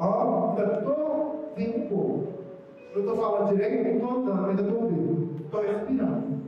Ó, 0.00 0.50
ainda 0.50 0.78
estou 0.78 1.52
vendo 1.54 1.76
um 1.76 1.88
pouco. 1.88 2.32
Não 2.92 3.00
estou 3.02 3.16
falando 3.16 3.56
direito, 3.56 3.84
não 3.84 3.94
estou 3.94 4.32
andando, 4.32 4.58
eu 4.58 4.66
estou 4.66 4.88
vendo. 4.88 5.44
Estou 5.44 5.62
respirando. 5.62 6.42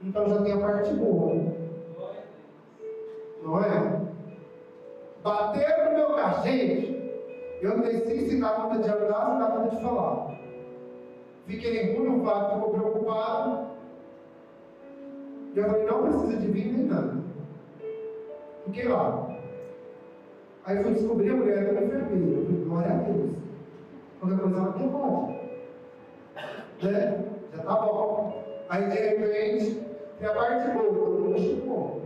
Então 0.00 0.28
já 0.28 0.42
tem 0.42 0.52
a 0.52 0.58
parte 0.58 0.92
boa. 0.92 1.34
Não 3.42 3.58
é? 3.58 4.00
Bateram 5.24 5.90
no 5.90 5.96
meu 5.98 6.14
cachete, 6.14 7.12
eu 7.60 7.80
desci 7.80 8.30
se 8.30 8.40
dá 8.40 8.50
conta 8.50 8.78
de 8.78 8.88
andar, 8.88 9.32
se 9.32 9.38
dá 9.40 9.46
conta 9.46 9.74
de 9.74 9.82
falar. 9.82 10.43
Fiquei 11.46 11.94
ruim, 11.94 12.20
o 12.20 12.22
Flávio 12.22 12.54
ficou 12.54 12.70
preocupado. 12.70 13.66
E 15.54 15.58
eu 15.58 15.64
falei, 15.64 15.86
não 15.86 16.02
precisa 16.02 16.40
de 16.40 16.46
vir 16.48 16.72
nem 16.72 16.86
nada. 16.86 17.16
Fiquei 18.64 18.88
lá. 18.88 19.28
Aí 20.64 20.82
fui 20.82 20.94
descobrir 20.94 21.30
a 21.30 21.36
mulher 21.36 21.58
era 21.58 21.84
enfermeira. 21.84 22.38
Eu 22.38 22.44
falei, 22.44 22.64
glória 22.64 22.92
a 22.92 22.96
Deus. 22.96 23.30
Qualquer 24.20 24.38
coisa 24.38 24.56
ela 24.56 24.72
tem 24.72 24.88
pode. 24.88 25.44
Né? 26.82 27.24
Já 27.54 27.62
tá 27.62 27.74
bom. 27.74 28.44
Aí 28.70 28.88
de 28.88 28.96
repente, 28.96 29.82
tem 30.18 30.28
a 30.28 30.34
parte 30.34 30.70
boa, 30.70 31.20
mundo 31.20 31.38
chegou. 31.38 32.02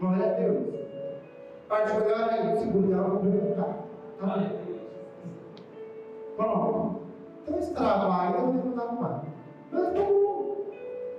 Glória 0.00 0.24
a 0.24 0.32
Deus. 0.34 0.78
Parte 1.68 2.00
melhor 2.00 2.30
aí, 2.30 2.58
seguro 2.58 2.86
dela 2.88 3.10
para 3.10 3.30
perguntar. 3.30 3.76
Tá. 4.18 4.50
Pronto. 6.36 6.87
Trabalho 7.74 8.36
eu 8.36 8.60
tenho 8.60 8.72
que 8.72 8.80
arrumar. 8.80 9.24
Mas 9.70 9.92
vamos 9.92 10.58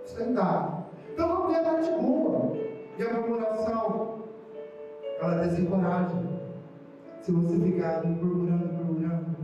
sentar. 0.06 0.90
Então 1.12 1.28
vamos 1.28 1.54
ver 1.54 1.60
a 1.60 1.64
parte 1.64 1.92
boa. 1.92 2.58
E 2.98 3.04
a 3.04 3.14
murmuração, 3.14 4.24
ela 5.22 5.36
desencoraja. 5.36 6.30
Se 7.22 7.32
você 7.32 7.60
ficar 7.60 8.06
murmurando, 8.06 8.74
murmurando, 8.74 9.36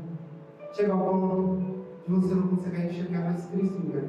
chega 0.74 0.94
ao 0.94 1.00
ponto 1.00 1.86
de 2.08 2.14
você 2.14 2.36
não 2.36 2.48
conseguir 2.50 2.86
enxergar 2.86 3.24
mais 3.26 3.46
Cristo 3.48 3.78
em 3.78 3.88
lugar 3.88 4.04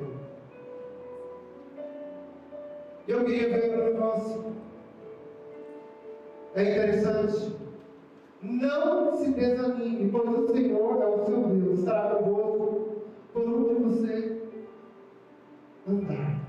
Eu 3.08 3.24
queria 3.24 3.48
ver 3.48 3.78
um 3.78 3.84
negócio. 3.84 4.44
É 6.54 6.62
interessante. 6.62 7.65
Não 8.48 9.16
se 9.16 9.30
desanime, 9.32 10.10
pois 10.10 10.28
o 10.28 10.48
Senhor 10.52 11.02
é 11.02 11.06
o 11.06 11.26
seu 11.26 11.40
Deus, 11.48 11.78
estará 11.80 12.14
convosco 12.14 13.02
por 13.32 13.42
onde 13.42 13.74
você 13.74 14.42
andar. 15.88 16.40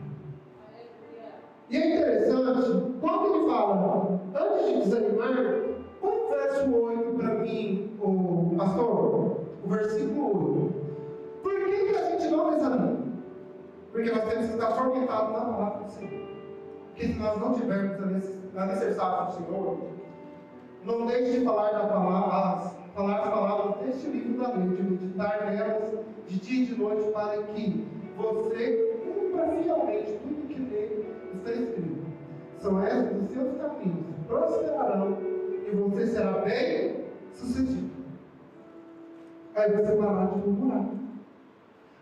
E 1.69 1.77
é 1.77 1.95
interessante, 1.95 2.93
quando 3.01 3.35
ele 3.35 3.51
fala, 3.51 4.21
antes 4.35 4.67
de 4.67 4.79
desanimar, 4.83 5.63
o 6.01 6.29
verso 6.29 6.75
8 6.75 7.17
para 7.17 7.33
mim, 7.35 7.97
o 7.99 8.55
pastor, 8.55 9.37
o 9.65 9.67
versículo 9.67 10.65
8. 10.65 11.41
Por 11.41 11.55
que, 11.55 11.85
que 11.87 11.95
a 11.95 12.09
gente 12.11 12.27
não 12.29 12.51
desanima? 12.51 12.97
Porque 13.91 14.11
nós 14.11 14.23
temos 14.29 14.45
que 14.45 14.53
estar 14.53 14.71
formentados 14.71 15.33
na 15.33 15.45
palavra 15.45 15.83
do 15.83 15.91
Senhor. 15.91 16.27
Porque 16.89 17.07
se 17.07 17.19
nós 17.19 17.39
não 17.39 17.53
tivermos 17.53 17.99
a 18.55 18.65
necessidade 18.65 19.25
do 19.25 19.45
Senhor, 19.45 19.77
não 20.87 21.05
deixe 21.05 21.39
de 21.39 21.45
falar 21.45 21.71
da 21.71 21.85
palavra, 21.85 22.71
falar 22.95 23.17
as 23.17 23.29
palavras 23.29 23.85
deste 23.85 24.07
livro 24.07 24.41
da 24.41 24.53
lei, 24.53 24.69
de 24.69 24.83
meditar 24.83 25.51
nelas 25.51 25.91
de 26.27 26.39
dia 26.39 26.63
e 26.63 26.65
de 26.65 26.75
noite, 26.75 27.11
para 27.11 27.43
que 27.43 27.85
você 28.15 28.97
cumpra 29.03 29.47
fielmente 29.47 30.17
tudo 30.23 30.47
que 30.47 30.59
nele 30.59 31.05
está 31.35 31.51
escrito. 31.51 32.07
São 32.59 32.87
esses 32.87 33.21
os 33.21 33.31
seus 33.31 33.57
caminhos, 33.57 34.05
prosperarão 34.27 35.17
e 35.67 35.75
você 35.75 36.07
será 36.07 36.31
bem 36.39 37.03
sucedido. 37.33 37.91
Aí 39.55 39.71
você 39.73 39.91
parar 39.91 40.27
de 40.27 40.37
murmurar. 40.39 40.85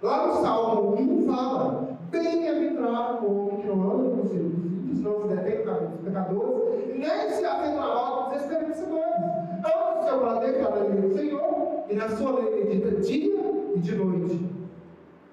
Lá 0.01 0.27
no 0.27 0.33
Salmo 0.41 0.95
1 0.99 1.25
fala: 1.25 1.97
Bem-aventurado 2.11 3.25
o 3.25 3.47
homem 3.47 3.61
que 3.61 3.67
não 3.67 3.91
anda 3.91 4.03
no 4.03 4.17
conselho 4.17 4.49
dos 4.49 4.74
ímpios, 4.85 5.01
não 5.01 5.21
se 5.21 5.27
detém 5.35 5.59
no 5.59 5.65
caminho 5.65 5.89
dos 5.91 6.01
pecadores, 6.01 6.87
nem 6.97 7.29
se 7.29 7.45
atenta 7.45 7.75
na 7.75 7.93
roda 7.93 8.29
dos 8.29 8.43
escarnecedores. 8.43 9.15
Anda 9.59 9.99
o 9.99 10.03
seu 10.03 10.19
prazer 10.19 10.63
cada 10.63 10.83
lei 10.83 11.01
do 11.01 11.13
Senhor, 11.13 11.85
e 11.89 11.95
na 11.95 12.09
sua 12.09 12.39
lei 12.39 12.65
medita 12.65 13.01
dia 13.01 13.35
e 13.75 13.79
de 13.79 13.95
noite. 13.95 14.45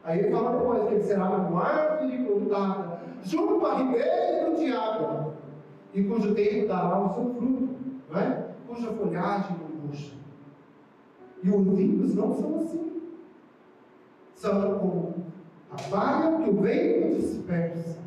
Aí 0.04 0.18
ele 0.18 0.30
fala 0.30 0.58
depois 0.58 0.82
que 0.88 0.94
ele 0.94 1.04
será 1.04 1.30
uma 1.30 1.62
árvore 1.62 2.24
plantada 2.24 3.00
junto 3.22 3.64
a 3.66 3.74
ribeiro 3.76 4.56
de 4.56 4.72
água, 4.72 5.34
e 5.94 6.02
cujo 6.02 6.34
tempo 6.34 6.68
dará 6.68 6.98
o 6.98 7.14
seu 7.14 7.34
fruto, 7.34 7.68
não 8.10 8.20
é? 8.20 8.46
cuja 8.66 8.92
folhagem 8.92 9.56
não 9.60 9.86
murcha. 9.86 10.12
E 11.42 11.50
os 11.50 11.78
ímpios 11.78 12.14
não 12.14 12.34
são 12.34 12.56
assim. 12.56 13.02
São 14.34 14.78
como 14.78 15.14
a 15.70 15.76
vaga 15.88 16.42
que 16.42 16.50
o 16.50 16.54
vento 16.54 17.16
dispersa. 17.16 17.98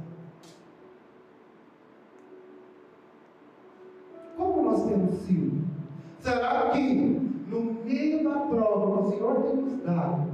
Sido? 5.13 5.65
Será 6.19 6.69
que 6.71 6.81
no 7.47 7.83
meio 7.85 8.23
da 8.23 8.39
prova 8.39 9.01
que 9.01 9.07
o 9.07 9.11
Senhor 9.11 9.41
tem 9.43 9.55
nos 9.55 9.83
dado, 9.83 10.27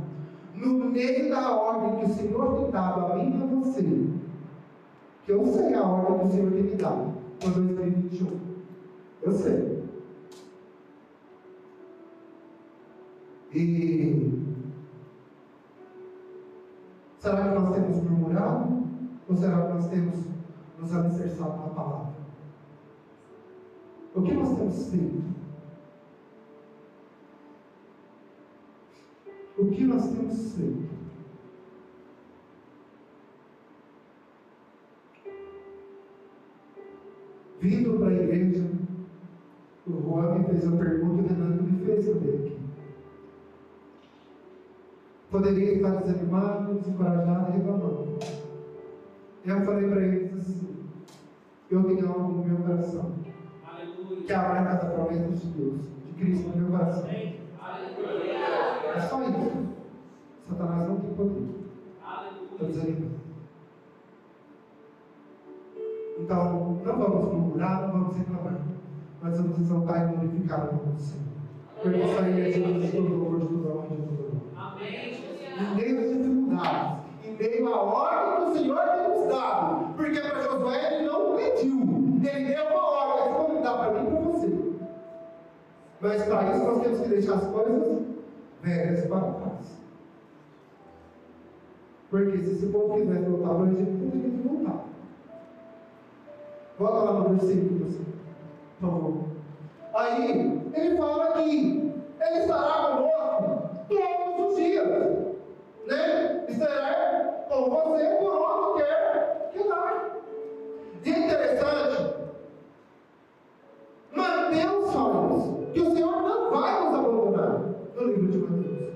no 0.56 0.86
meio 0.86 1.30
da 1.30 1.52
ordem 1.52 2.00
que 2.00 2.12
o 2.12 2.14
Senhor 2.14 2.56
tem 2.56 2.72
dado 2.72 3.06
a 3.06 3.16
mim 3.16 3.40
e 3.40 3.44
a 3.44 3.46
você, 3.56 4.10
que 5.26 5.32
eu 5.32 5.46
sei 5.48 5.74
a 5.74 5.84
ordem 5.84 6.20
que 6.20 6.26
o 6.26 6.32
Senhor 6.32 6.52
tem 6.52 6.64
me 6.64 6.76
dado 6.76 7.14
para 7.40 7.50
2021, 7.50 8.40
eu 9.24 9.32
sei. 9.34 9.82
E 13.54 14.42
Será 17.22 17.50
que 17.50 17.60
nós 17.60 17.76
temos 17.76 18.04
murmurado? 18.04 18.84
Ou 19.30 19.38
será 19.38 19.62
que 19.62 19.74
nós 19.74 19.88
temos 19.90 20.16
nos 20.80 20.96
alicerçado 20.96 21.56
na 21.56 21.68
palavra? 21.70 22.11
O 24.14 24.22
que 24.22 24.34
nós 24.34 24.58
temos 24.58 24.92
feito? 24.92 25.24
O 29.58 29.66
que 29.68 29.84
nós 29.86 30.12
temos 30.12 30.54
feito? 30.56 30.92
Vindo 37.62 38.00
para 38.00 38.08
a 38.08 38.14
igreja, 38.14 38.70
o 39.88 39.92
me 39.92 40.46
fez 40.46 40.68
a 40.68 40.72
pergunta 40.76 41.22
e 41.22 41.26
o 41.26 41.28
Renato 41.28 41.64
me 41.64 41.86
fez 41.86 42.06
também 42.06 42.36
aqui. 42.36 42.58
Poderia 45.30 45.76
estar 45.76 45.96
desanimado, 46.02 46.74
desencorajado 46.74 47.52
reclamando. 47.52 48.20
Eu 49.46 49.62
falei 49.62 49.90
para 49.90 50.02
eles 50.02 50.34
assim: 50.34 50.76
eu 51.70 51.84
tenho 51.84 52.12
algo 52.12 52.34
no 52.34 52.44
meu 52.44 52.58
coração 52.58 53.21
que 54.26 54.34
abre 54.34 54.64
cada 54.64 54.86
promessa 54.86 55.30
de 55.30 55.48
Deus, 55.48 55.82
de 56.06 56.14
Cristo 56.14 56.50
no 56.50 56.56
meu 56.58 56.78
coração. 56.78 57.10
É 57.10 59.00
só 59.00 59.22
isso. 59.24 59.72
Satanás 60.50 60.90
não 60.90 61.00
tem 61.00 61.14
poder. 61.14 61.50
Estou 62.52 62.68
desanimado. 62.68 63.22
Então, 66.20 66.80
não 66.86 66.98
vamos 66.98 67.34
murmurar, 67.34 67.82
não 67.82 67.92
vamos 67.92 68.18
reclamar. 68.18 68.60
Mas 69.22 69.38
vamos 69.38 69.60
exaltar 69.60 70.04
e 70.04 70.16
glorificar 70.16 70.70
o 70.70 70.76
nome 70.76 70.94
do 70.94 71.00
Senhor. 71.00 71.22
Porque 71.82 71.98
isso 71.98 72.20
aí 72.20 72.42
é 72.42 72.52
Jesus 72.52 72.86
de 72.86 72.92
todo 72.92 73.10
louvor, 73.10 73.40
de 73.40 73.48
toda 73.48 73.70
honra, 73.76 73.96
de 73.96 74.02
toda 74.04 74.24
glória. 74.30 74.92
Em 75.60 75.76
meio 75.76 76.00
às 76.00 76.18
dificuldades, 76.18 76.98
em 77.24 77.36
meio 77.38 77.74
à 77.74 77.82
ordem 77.82 78.36
que 78.36 78.52
o 78.52 78.54
Senhor 78.54 78.80
tem 78.80 79.10
nos 79.10 79.28
dado. 79.28 79.94
Porque 79.96 80.20
para 80.20 80.42
Josué 80.42 80.96
ele 80.96 81.06
não 81.08 81.36
pediu, 81.36 81.80
ele 82.24 82.46
deu 82.46 82.66
uma 82.66 82.84
ordem. 82.88 83.34
Essa 83.34 83.54
não 83.54 83.62
dá 83.62 83.74
para 83.74 83.92
mim 83.94 84.08
e 84.08 84.12
para 84.12 84.20
você. 84.20 84.48
Mas 86.02 86.24
para 86.24 86.56
isso 86.56 86.66
nós 86.66 86.82
temos 86.82 87.00
que 87.02 87.10
deixar 87.10 87.36
as 87.36 87.46
coisas 87.46 88.02
velhas 88.64 89.06
para 89.06 89.20
trás. 89.20 89.82
Porque 92.10 92.38
se 92.40 92.52
esse 92.54 92.66
povo 92.68 92.96
quisesse 92.96 93.30
voltar 93.30 93.50
para 93.50 93.64
o 93.64 93.68
Egito, 93.68 94.12
poderia 94.12 94.44
voltar. 94.44 94.84
Volta 96.80 97.00
lá 97.04 97.14
no 97.14 97.30
versículo, 97.38 97.86
por 98.80 98.90
favor. 98.90 99.14
Aí, 99.94 100.72
ele 100.74 100.98
fala 100.98 101.32
que 101.34 101.94
ele 102.20 102.40
estará 102.40 102.98
conosco 102.98 103.70
todos 103.88 104.50
os 104.50 104.56
dias. 104.56 104.88
Né? 105.88 106.46
Estará 106.50 107.46
com 107.48 107.70
você 107.70 108.06
por 108.16 108.34
onde 108.34 108.84
quer 108.84 109.50
que 109.54 109.64
vá. 109.68 110.10
E 111.06 111.12
é 111.12 111.26
interessante 111.26 112.16
manter 114.16 114.68
os 114.68 114.92
no 118.02 118.14
livro 118.14 118.32
de 118.32 118.38
Mateus. 118.38 118.94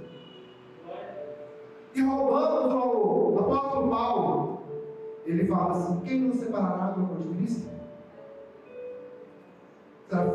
E 1.93 2.01
roubamos 2.01 2.73
o 2.73 3.39
apóstolo 3.39 3.89
Paulo, 3.89 4.61
ele 5.25 5.45
fala 5.45 5.71
assim: 5.71 5.99
quem 6.01 6.21
nos 6.21 6.37
separará 6.37 6.91
do 6.91 7.01
amor 7.01 7.19
de 7.19 7.27
Cristo? 7.29 7.75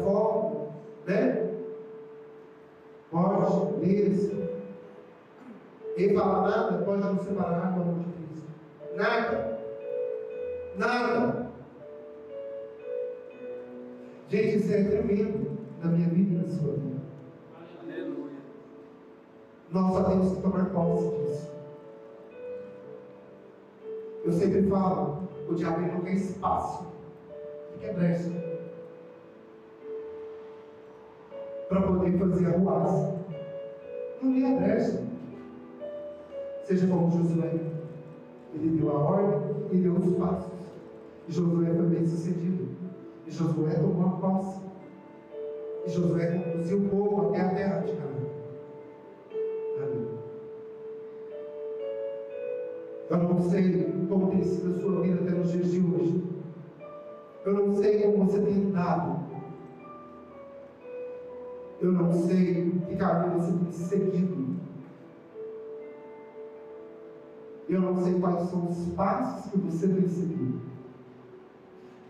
Fome, 0.02 0.68
né? 1.06 1.50
Morte, 3.12 3.76
medo. 3.78 4.50
Ele 5.96 6.14
fala: 6.14 6.50
nada 6.50 6.84
pode 6.84 7.02
nos 7.02 7.24
separar 7.24 7.74
do 7.74 7.82
amor 7.82 7.98
de 7.98 8.12
Cristo. 8.12 8.48
Nada. 8.96 9.60
Nada. 10.76 11.50
Gente, 14.28 14.56
isso 14.58 14.72
é 14.72 14.84
tremendo 14.84 15.58
na 15.82 15.90
minha 15.90 16.08
vida 16.08 16.34
e 16.34 16.38
na 16.38 16.48
sua 16.48 16.74
vida. 16.74 16.99
Nós 19.72 19.94
só 19.94 20.02
temos 20.02 20.32
que 20.32 20.42
tomar 20.42 20.70
posse 20.70 21.16
disso. 21.16 21.50
Eu 24.24 24.32
sempre 24.32 24.68
falo, 24.68 25.28
o 25.48 25.54
diabo 25.54 25.80
não 25.80 26.00
quer 26.00 26.14
espaço, 26.14 26.86
quer 27.78 27.94
brecha. 27.94 28.30
Para 31.68 31.82
poder 31.82 32.18
fazer 32.18 32.46
a 32.46 32.58
ruaça. 32.58 33.20
Não 34.20 34.34
quer 34.34 34.60
brecha. 34.60 35.04
Seja 36.64 36.88
como 36.88 37.10
Josué. 37.10 37.60
Ele 38.52 38.76
deu 38.76 38.90
a 38.90 39.00
ordem 39.00 39.40
e 39.70 39.76
deu 39.76 39.94
os 39.94 40.16
passos. 40.16 40.52
E 41.28 41.32
Josué 41.32 41.72
foi 41.72 41.86
bem 41.86 42.06
sucedido. 42.06 42.68
E 43.24 43.30
Josué 43.30 43.74
tomou 43.74 44.08
a 44.08 44.10
posse. 44.20 44.60
E 45.86 45.90
Josué 45.90 46.38
conduziu 46.38 46.78
o 46.78 46.88
povo 46.88 47.28
até 47.28 47.40
a 47.40 47.54
terra 47.54 47.80
de 47.82 47.92
Canaã. 47.92 48.19
Eu 53.10 53.18
não 53.18 53.42
sei 53.42 54.06
como 54.08 54.30
tem 54.30 54.44
sido 54.44 54.72
a 54.72 54.80
sua 54.80 55.00
vida 55.00 55.20
até 55.20 55.32
nos 55.32 55.50
dias 55.50 55.72
de 55.72 55.80
hoje. 55.80 56.22
Eu 57.44 57.54
não 57.54 57.74
sei 57.74 58.02
como 58.02 58.24
você 58.24 58.40
tem 58.40 58.54
andado. 58.54 59.24
Eu 61.80 61.90
não 61.90 62.12
sei 62.12 62.70
que 62.86 62.94
caminho 62.94 63.40
você 63.40 63.52
tem 63.52 63.72
seguido. 63.72 64.46
Eu 67.68 67.80
não 67.80 67.96
sei 68.00 68.14
quais 68.20 68.48
são 68.48 68.70
os 68.70 68.92
passos 68.94 69.50
que 69.50 69.58
você 69.58 69.88
tem 69.88 70.08
seguido. 70.08 70.60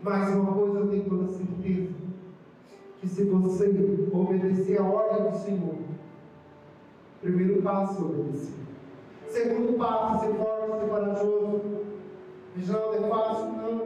Mas 0.03 0.35
uma 0.35 0.53
coisa 0.53 0.79
eu 0.79 0.87
tenho 0.87 1.09
toda 1.09 1.27
certeza: 1.29 1.93
que 2.99 3.07
se 3.07 3.23
você 3.23 4.09
obedecer 4.13 4.79
a 4.79 4.83
ordem 4.83 5.31
do 5.31 5.37
Senhor, 5.37 5.75
primeiro 7.21 7.59
passo 7.63 8.03
é 8.03 8.05
obedecer. 8.05 8.70
Segundo 9.31 9.77
passo, 9.77 10.25
ser 10.25 10.33
forte, 10.33 10.79
ser 10.79 10.89
corajoso. 10.89 11.61
Não 12.67 12.93
é 12.93 13.09
fácil, 13.09 13.45
não. 13.53 13.81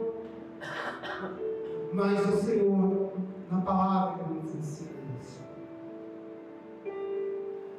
Mas 1.92 2.28
o 2.28 2.36
Senhor, 2.38 3.12
na 3.50 3.60
palavra, 3.60 4.24
nos 4.26 4.52
ensina 4.56 4.90
isso. 5.22 5.40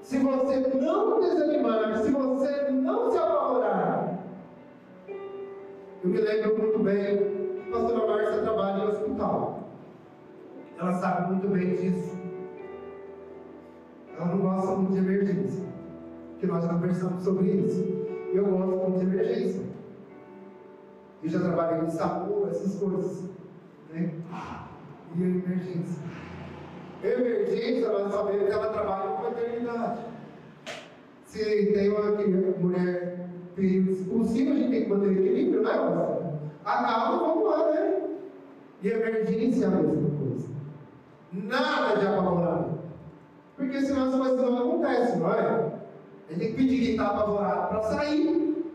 Se 0.01 0.17
você 0.17 0.59
não 0.79 1.19
desanimar, 1.19 1.97
se 1.97 2.11
você 2.11 2.71
não 2.71 3.11
se 3.11 3.17
apavorar, 3.17 4.17
eu 5.09 6.09
me 6.09 6.21
lembro 6.21 6.57
muito 6.57 6.79
bem, 6.79 7.67
a 7.67 7.71
pastora 7.71 8.07
Márcia 8.07 8.41
trabalha 8.43 8.83
em 8.83 8.87
hospital. 8.87 9.59
Ela 10.79 10.93
sabe 10.93 11.33
muito 11.33 11.49
bem 11.49 11.75
disso. 11.75 12.15
Ela 14.15 14.25
não 14.27 14.37
gosta 14.37 14.71
muito 14.71 14.93
de 14.93 14.99
emergência, 14.99 15.66
que 16.39 16.47
nós 16.47 16.65
conversamos 16.65 17.23
sobre 17.23 17.47
isso. 17.51 17.83
Eu 18.33 18.45
gosto 18.45 18.89
muito 18.89 18.99
de 18.99 19.05
emergência. 19.05 19.61
Eu 21.23 21.29
já 21.29 21.39
trabalhei 21.39 21.87
em 21.87 21.89
SAMU, 21.89 22.47
essas 22.49 22.75
coisas. 22.75 23.23
Né? 23.91 24.11
E 25.15 25.23
emergência. 25.23 26.03
Emergência, 27.03 27.89
nós 27.89 28.11
sabemos 28.11 28.45
que 28.45 28.51
ela 28.51 28.71
trabalha 28.71 29.11
com 29.11 29.23
maternidade. 29.23 30.01
Se 31.25 31.73
tem 31.73 31.89
uma 31.89 32.11
mulher 32.59 33.29
período 33.55 33.91
expulsivo, 33.91 34.51
a 34.51 34.55
gente 34.55 34.69
tem 34.69 34.83
que 34.83 34.89
manter 34.89 35.11
equilíbrio, 35.11 35.63
né, 35.63 35.73
Marcelo? 35.73 36.39
Acaba, 36.63 37.17
vamos 37.17 37.49
lá, 37.49 37.71
né? 37.71 38.01
E 38.83 38.87
emergência 38.89 39.65
é 39.65 39.67
a 39.67 39.71
mesma 39.71 40.09
coisa. 40.17 40.49
Nada 41.33 41.99
de 41.99 42.07
apavorado. 42.07 42.79
Porque 43.55 43.81
senão 43.81 44.07
essa 44.07 44.17
coisa 44.17 44.35
não 44.35 44.57
acontece, 44.57 45.17
não 45.17 45.33
é? 45.33 45.76
A 46.27 46.33
gente 46.33 46.39
tem 46.39 46.49
que 46.49 46.55
pedir 46.55 46.79
quem 46.79 46.91
está 46.91 47.07
apavorado 47.07 47.67
para 47.69 47.83
sair. 47.83 48.65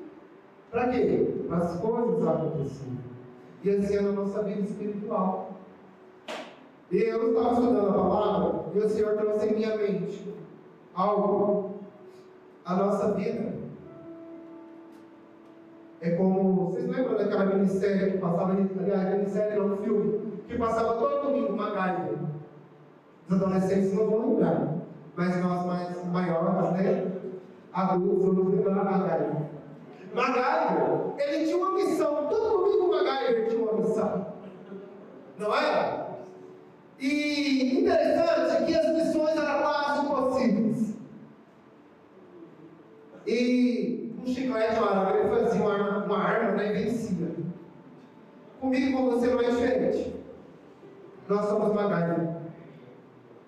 Para 0.70 0.88
quê? 0.88 1.44
Para 1.48 1.58
as 1.58 1.80
coisas 1.80 2.26
acontecerem. 2.26 2.98
E 3.62 3.70
assim 3.70 3.96
é 3.96 4.00
na 4.00 4.12
nossa 4.12 4.42
vida 4.42 4.60
espiritual. 4.60 5.50
E 6.90 6.96
eu 6.96 7.28
estava 7.28 7.54
estudando 7.54 7.88
a 7.88 7.92
palavra 7.92 8.64
e 8.74 8.78
o 8.78 8.88
Senhor 8.88 9.16
trouxe 9.16 9.46
em 9.46 9.54
minha 9.54 9.76
mente 9.76 10.34
algo. 10.94 11.72
A 12.64 12.76
nossa 12.76 13.12
vida 13.12 13.54
é 16.00 16.10
como. 16.12 16.70
Vocês 16.70 16.88
lembram 16.88 17.16
daquela 17.16 17.46
minissérie 17.46 18.12
que 18.12 18.18
passava, 18.18 18.52
aliás, 18.52 19.18
minissérie 19.18 19.58
não, 19.58 19.76
filme, 19.78 20.42
que 20.48 20.56
passava 20.56 20.94
todo 20.94 21.26
domingo 21.26 21.56
MacGyver? 21.56 22.18
Os 23.28 23.34
adolescentes 23.34 23.94
não 23.94 24.10
vão 24.10 24.28
lembrar, 24.30 24.74
mas 25.16 25.42
nós 25.42 25.66
mais 25.66 26.06
maiores, 26.06 26.72
né? 26.72 27.11
Adultos, 27.72 28.34
vamos 28.34 28.54
lembrar 28.54 28.84
MacGyver. 28.84 29.48
MacGyver, 30.14 31.14
ele 31.18 31.46
tinha 31.46 31.56
uma 31.56 31.72
missão, 31.72 32.28
todo 32.28 32.58
domingo 32.58 32.90
MacGyver 32.90 33.48
tinha 33.48 33.62
uma 33.62 33.80
missão, 33.80 34.26
não 35.38 35.54
é? 35.54 36.06
E 37.00 37.80
interessante 37.80 38.66
que 38.66 38.74
as 38.74 38.88
missões 38.94 39.36
eram 39.36 39.62
quase 39.62 40.06
impossíveis. 40.06 40.94
E 43.26 44.14
um 44.20 44.26
chiclete, 44.26 44.76
arma, 44.76 45.16
ele 45.16 45.28
fazia 45.30 45.62
uma, 45.62 46.04
uma 46.04 46.18
arma 46.18 46.52
né, 46.52 46.68
e 46.68 46.84
vencia. 46.84 47.32
Comigo 48.60 48.98
com 48.98 49.10
você 49.10 49.28
não 49.28 49.40
é 49.40 49.50
diferente. 49.50 50.14
Nós 51.26 51.46
somos 51.46 51.72
MacGyver. 51.72 52.36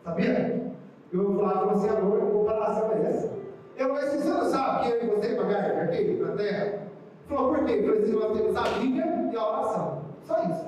Sabia? 0.03 0.73
Eu 1.13 1.33
vou 1.33 1.39
falar 1.39 1.61
com 1.61 1.75
você 1.75 1.89
agora, 1.91 2.23
a 2.23 2.31
comparação 2.31 2.91
é 2.91 3.07
essa. 3.07 3.34
Eu 3.77 3.89
falei 3.89 4.05
assim, 4.05 4.19
você 4.19 4.29
não 4.29 4.51
sabe 4.51 4.85
que 4.85 4.93
eu 4.93 5.03
e 5.03 5.07
você 5.07 5.27
é 5.27 5.43
MacGyver 5.43 5.83
aqui 5.85 6.23
na 6.23 6.37
Terra? 6.37 6.79
Falou, 7.29 7.55
por 7.55 7.65
quê? 7.65 7.73
Eu 7.73 7.85
falei 7.85 8.03
assim, 8.03 8.13
nós 8.13 8.37
temos 8.37 8.57
a 8.57 8.79
Bíblia 8.79 9.31
e 9.33 9.37
a 9.37 9.49
oração. 9.49 10.03
Só 10.27 10.43
isso. 10.45 10.67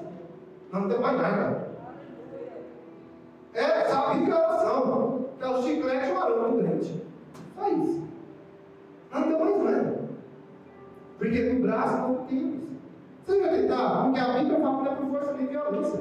Nós 0.72 0.82
não 0.82 0.88
temos 0.88 1.06
mais 1.06 1.16
nada. 1.22 1.68
É, 3.54 3.84
só 3.88 4.14
Bíblia 4.14 4.28
e 4.28 4.32
a 4.32 4.48
oração. 4.48 5.26
É 5.40 5.46
o 5.46 5.62
chiclete 5.62 6.08
e 6.08 6.12
o 6.12 6.18
aroma 6.20 6.48
do 6.48 6.58
crente. 6.58 7.04
Só 7.54 7.68
isso. 7.68 8.02
Nós 9.12 9.26
não 9.26 9.38
temos 9.38 9.62
mais 9.62 9.76
nada. 9.76 9.98
Porque 11.18 11.42
no 11.42 11.62
braço 11.62 11.96
não 11.96 12.14
temos. 12.26 12.66
Você 13.24 13.40
vai 13.40 13.50
tentar? 13.50 14.04
Porque 14.04 14.20
a 14.20 14.38
Bíblia 14.38 14.60
fala 14.60 14.82
que 14.82 14.88
é 14.88 14.96
por 14.96 15.06
força 15.10 15.34
de 15.34 15.46
violência. 15.46 16.00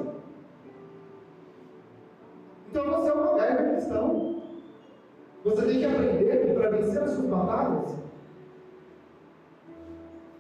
Então 2.70 2.86
você 2.86 3.10
é 3.10 3.14
uma 3.14 3.34
guerra 3.36 3.72
cristão. 3.72 4.35
Você 5.46 5.62
tem 5.64 5.78
que 5.78 5.86
aprender 5.86 6.48
que 6.48 6.54
para 6.54 6.72
vencer 6.72 7.04
as 7.04 7.12
suas 7.12 7.28
batalhas, 7.28 7.96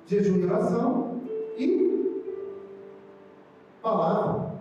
jejum 0.07 0.37
e 0.37 0.45
oração 0.45 1.21
e 1.59 2.31
palavra. 3.83 4.55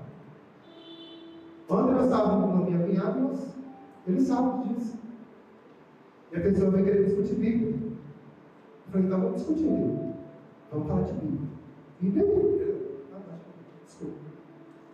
Quando 1.66 1.92
eu 1.92 2.04
estava 2.04 2.36
na 2.36 2.56
minha 2.56 2.78
caminhada, 2.78 3.30
ele 4.06 4.20
sabe 4.20 4.68
disso. 4.68 4.98
E 6.30 6.36
a 6.36 6.40
pessoa 6.42 6.70
vai 6.72 6.82
querer 6.82 7.06
discutir 7.06 7.36
Bíblia. 7.36 7.70
Eu 7.70 8.92
falei, 8.92 9.06
então 9.06 9.20
vamos 9.22 9.36
discutir 9.38 9.62
Bíblia. 9.62 10.14
Vamos 10.70 10.88
falar 10.88 11.02
de 11.04 11.12
Bíblia. 11.14 11.48
Bíblia 12.00 12.22
é 12.22 12.26
Bíblia. 12.26 12.74
Desculpa. 13.86 14.14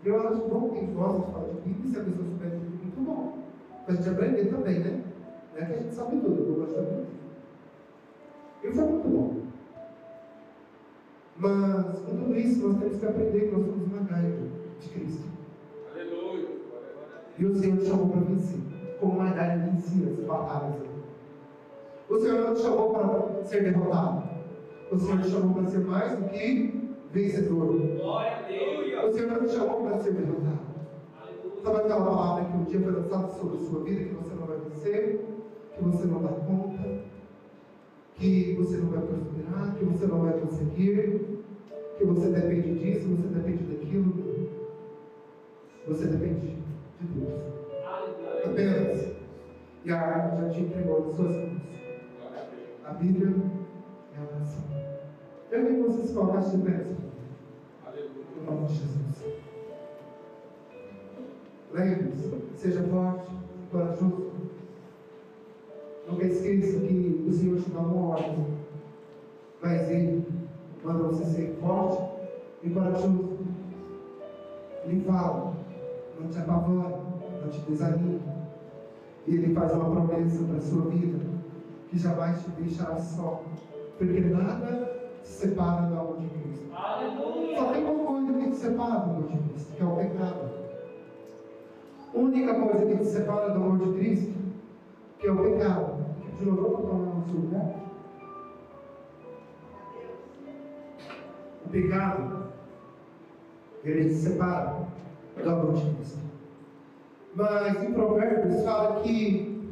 Eu 0.05 0.29
acho 0.29 0.49
bom 0.49 0.71
quem 0.71 0.95
gosta 0.95 1.27
de 1.27 1.33
falar 1.33 1.49
de 1.49 1.61
Bíblia, 1.63 1.91
se 1.91 1.99
a 1.99 2.05
pessoa 2.05 2.29
souber 2.29 2.51
de 2.51 2.57
Bíblia, 2.57 2.81
muito 2.85 3.01
bom. 3.01 3.39
Para 3.85 3.95
a 3.95 3.97
gente 3.97 4.09
aprender 4.09 4.45
também, 4.45 4.79
né? 4.79 5.11
Não 5.53 5.63
é 5.63 5.65
que 5.65 5.73
a 5.73 5.77
gente 5.77 5.95
sabe 5.95 6.21
tudo, 6.21 6.47
eu 6.49 6.55
gosto 6.55 6.75
de 6.75 6.87
Bíblia. 6.87 7.07
E 8.63 8.73
foi 8.73 8.85
muito 8.85 9.09
bom. 9.09 9.37
Mas, 11.37 11.99
com 12.01 12.17
tudo 12.17 12.37
isso, 12.39 12.69
nós 12.69 12.79
temos 12.79 12.99
que 12.99 13.07
aprender 13.07 13.41
que 13.41 13.57
nós 13.57 13.65
somos 13.65 13.87
uma 13.87 14.03
gaia 14.03 14.37
de 14.79 14.89
Cristo. 14.89 15.25
Aleluia. 15.93 16.49
E 17.39 17.47
o 17.47 17.55
Senhor 17.55 17.79
te 17.79 17.87
chamou 17.87 18.09
para 18.11 18.21
vencer. 18.21 18.61
Como 19.01 19.19
uma 19.19 19.31
gaia 19.31 19.59
vencia 19.59 20.09
as 20.09 20.21
batalhas. 20.21 20.91
O 22.09 22.19
Senhor 22.19 22.41
não 22.45 22.55
te 22.55 22.61
chamou 22.61 22.91
para 22.91 23.45
ser 23.45 23.63
derrotado. 23.65 24.29
O 24.91 24.99
Senhor 24.99 25.23
te 25.23 25.31
chamou 25.31 25.55
para 25.55 25.71
ser 25.71 25.79
mais 25.79 26.19
do 26.19 26.29
que 26.29 26.91
vencedor. 27.13 27.79
Glória 27.97 28.37
a 28.37 28.43
Deus. 28.43 29.05
O 29.05 29.13
Senhor 29.17 29.31
não 29.31 29.49
te 29.49 29.55
chamou 29.55 29.83
para 29.83 29.99
ser 30.01 30.13
derrotado. 30.13 30.71
Sabe 31.63 31.77
aquela 31.77 32.05
palavra 32.05 32.45
que 32.45 32.57
um 32.57 32.65
dia 32.65 32.81
foi 32.81 32.93
lançada 32.93 33.29
sobre 33.29 33.57
a 33.57 33.61
sua 33.61 33.85
vida 33.85 34.05
que 34.05 34.15
você 34.15 34.35
não 34.35 34.47
vai 34.47 34.59
vencer, 34.59 35.21
que 35.81 35.85
você 35.87 36.05
não 36.05 36.23
dá 36.23 36.29
conta, 36.29 37.01
que 38.17 38.55
você 38.55 38.77
não 38.77 38.91
vai 38.91 39.01
prosperar, 39.01 39.75
que 39.75 39.85
você 39.87 40.07
não 40.07 40.21
vai 40.21 40.39
conseguir, 40.39 41.43
que 41.97 42.05
você 42.05 42.29
depende 42.29 42.79
disso, 42.79 43.09
você 43.09 43.29
depende 43.29 43.65
daquilo. 43.65 44.51
Você 45.89 46.07
depende 46.07 46.57
de 47.01 47.07
Deus. 47.07 47.41
Apenas. 48.45 49.17
E 49.83 49.91
a 49.91 49.99
arma 49.99 50.43
já 50.43 50.51
te 50.51 50.61
entregou 50.61 51.07
nas 51.07 51.17
suas 51.17 51.35
mãos. 51.35 51.63
A 52.85 52.93
Bíblia 52.93 53.35
é 54.15 54.21
a 54.21 54.37
oração. 54.37 54.65
Eu 55.51 55.63
queria 55.63 55.83
que 55.83 55.83
você 55.83 56.07
se 56.07 56.15
colocasse 56.15 56.57
de 56.59 56.63
pé. 56.63 56.87
No 58.37 58.45
nome 58.45 58.67
de 58.67 58.75
Jesus. 58.75 59.01
Lembre-se, 61.73 62.31
seja 62.57 62.83
forte, 62.83 63.31
corajoso. 63.71 64.40
Nunca 66.11 66.27
esqueça 66.27 66.81
que 66.81 67.25
o 67.29 67.33
Senhor 67.33 67.61
te 67.61 67.71
dá 67.71 67.81
uma 67.81 68.09
ordem, 68.09 68.47
mas 69.63 69.89
Ele 69.89 70.27
manda 70.83 71.05
você 71.05 71.25
ser 71.25 71.57
forte 71.61 72.03
e 72.65 72.71
corajoso. 72.71 73.39
Ele 74.85 75.05
fala, 75.05 75.55
não 76.19 76.29
te 76.29 76.39
apavore, 76.39 76.95
não 77.41 77.49
te 77.49 77.61
desanime. 77.61 78.21
E 79.27 79.35
Ele 79.35 79.55
faz 79.55 79.73
uma 79.73 79.91
promessa 79.91 80.43
para 80.45 80.57
a 80.57 80.61
sua 80.61 80.91
vida, 80.91 81.19
que 81.89 81.99
jamais 81.99 82.43
te 82.43 82.51
deixará 82.61 82.97
só, 82.97 83.43
porque 83.97 84.21
nada 84.21 85.11
te 85.23 85.29
separa 85.29 85.87
do 85.87 85.95
amor 85.95 86.19
de 86.19 86.29
Cristo. 86.29 86.71
Só 87.57 87.73
tem 87.73 87.85
uma 87.85 88.05
coisa 88.05 88.33
que 88.33 88.51
te 88.51 88.57
separa 88.57 88.99
do 89.01 89.11
amor 89.11 89.29
de 89.29 89.39
Cristo, 89.49 89.75
que 89.77 89.83
é 89.83 89.87
o 89.87 89.97
pecado. 89.97 90.51
A 92.13 92.19
única 92.19 92.55
coisa 92.55 92.87
que 92.87 92.97
te 92.97 93.05
separa 93.05 93.51
do 93.51 93.63
amor 93.63 93.79
de 93.79 93.99
Cristo, 93.99 94.41
que 95.19 95.27
é 95.27 95.33
o 95.33 95.37
pecado. 95.37 95.90
No 96.41 97.25
seu 97.27 97.41
lugar? 97.41 97.75
O 101.67 101.69
pecado, 101.69 102.45
ele 103.85 104.09
te 104.09 104.15
separa 104.15 104.87
do 105.37 105.51
amor 105.51 105.75
de 105.75 105.95
Cristo. 105.97 106.19
Mas 107.35 107.83
em 107.83 107.93
Provérbios 107.93 108.65
fala 108.65 109.03
que 109.03 109.71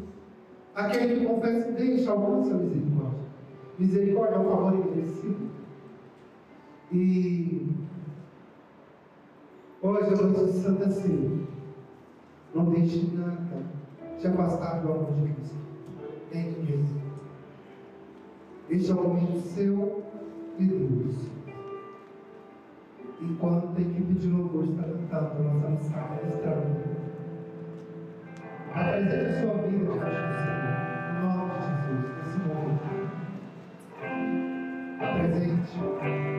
aquele 0.75 1.21
que 1.21 1.27
confessa 1.27 1.71
e 1.71 1.73
deixa 1.73 2.11
alcança 2.11 2.55
a 2.55 2.59
misericórdia. 2.59 3.19
Misericórdia 3.79 4.35
é 4.35 4.39
um 4.39 4.51
favor 4.51 4.75
imerecido. 4.75 5.49
E 6.93 7.69
hoje 9.83 10.15
a 10.15 10.17
noite 10.17 10.45
de 10.45 10.53
Santa 10.53 10.89
não 12.55 12.65
deixe 12.67 13.11
nada 13.17 13.65
te 14.19 14.27
afastar 14.27 14.83
do 14.83 14.93
amor 14.93 15.13
de 15.15 15.33
Cristo. 15.33 15.68
Nem 16.33 16.53
de 16.53 16.61
Deus. 16.61 16.89
Este 18.71 18.91
é 18.91 18.95
o 18.95 19.03
momento 19.03 19.41
seu 19.41 20.05
e 20.59 20.65
Deus. 20.65 21.29
Enquanto 23.21 23.77
a 23.77 23.81
equipe 23.81 24.15
de 24.15 24.29
louvor 24.29 24.65
está 24.65 24.83
cantando, 24.83 25.43
nós 25.43 25.63
vamos 25.63 25.87
estar 25.87 26.21
ministrando. 26.23 26.89
Apresente 28.75 29.15
a 29.15 29.41
sua 29.41 29.55
vida 29.63 29.85
diante 29.85 30.23
do 30.27 30.35
Senhor. 30.45 30.77
Em 31.09 31.15
nome 31.23 31.51
de 31.51 31.61
Jesus, 31.67 32.03
nesse 32.19 32.39
momento. 32.47 32.89
Apresente. 35.01 36.38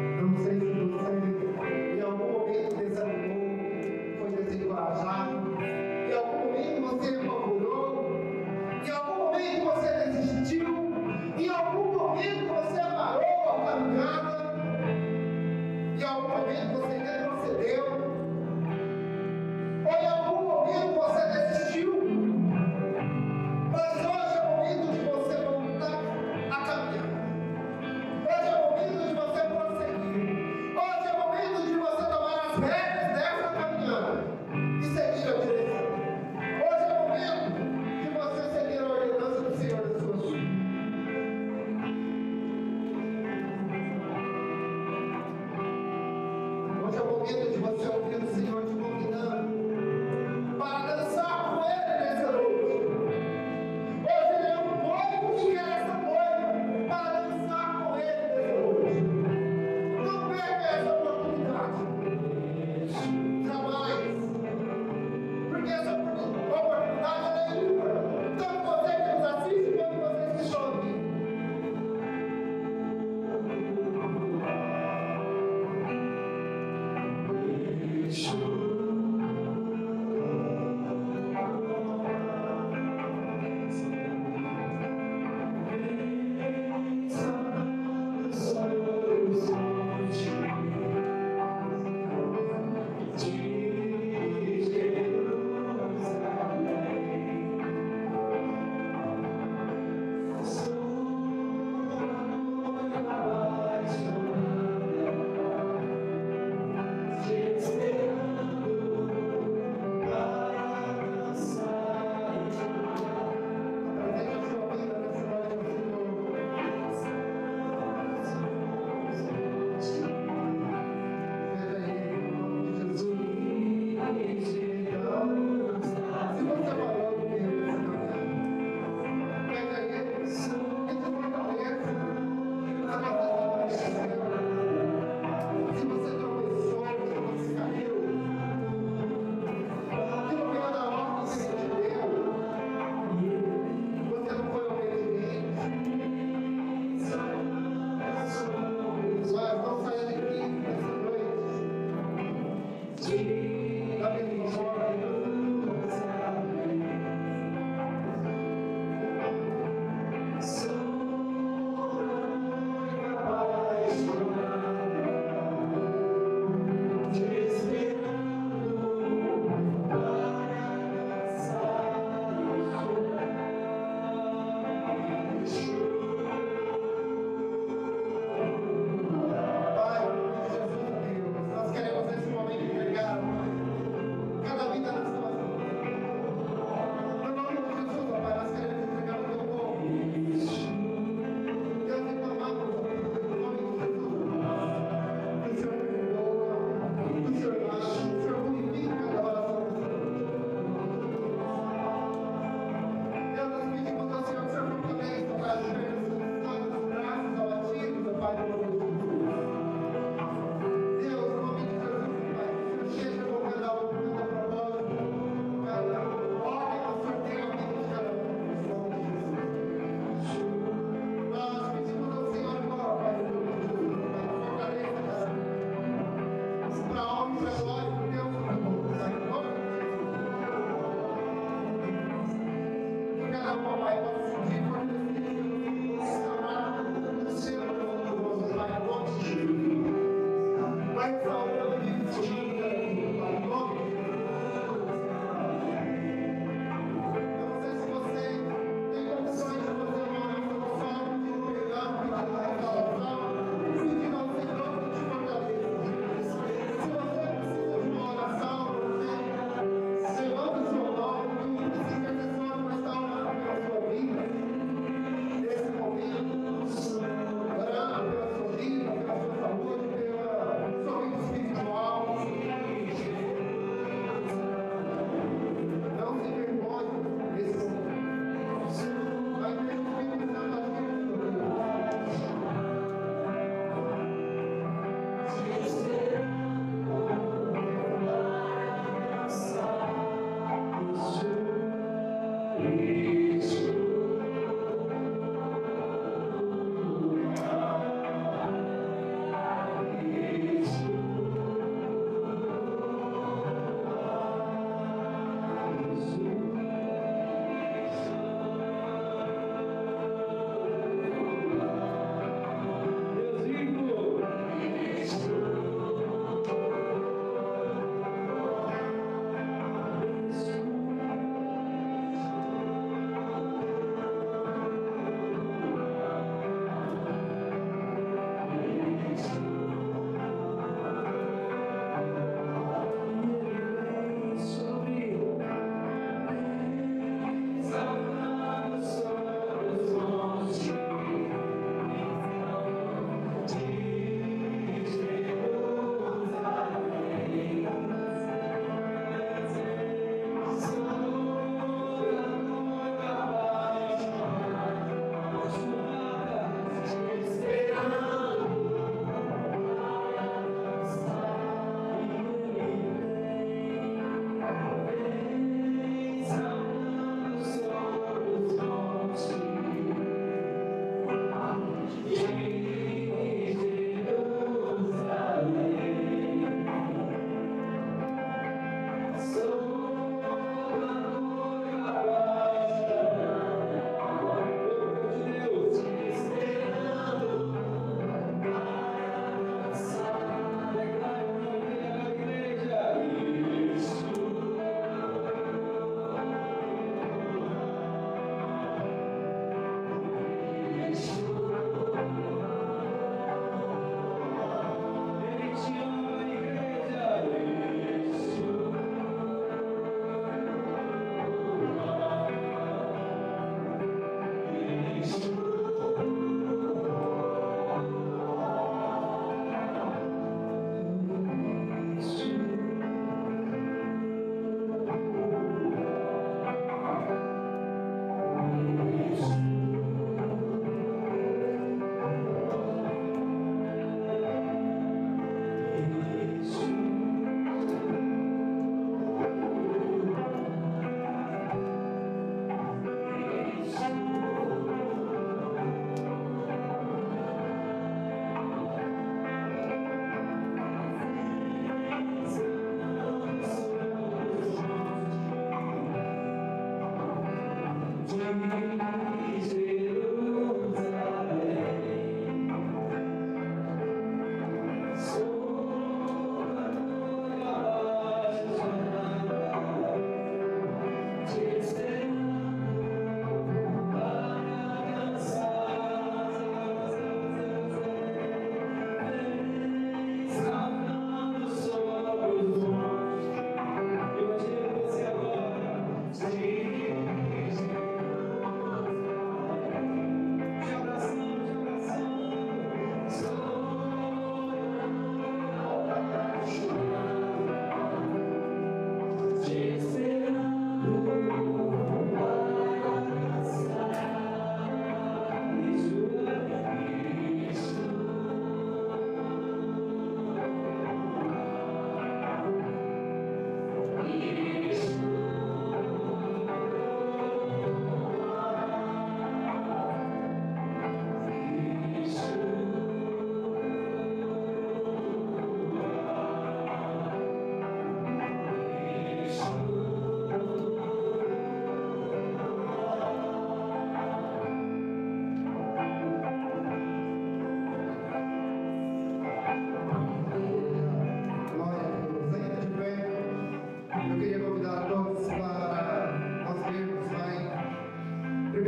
Jesus. 153.09 153.48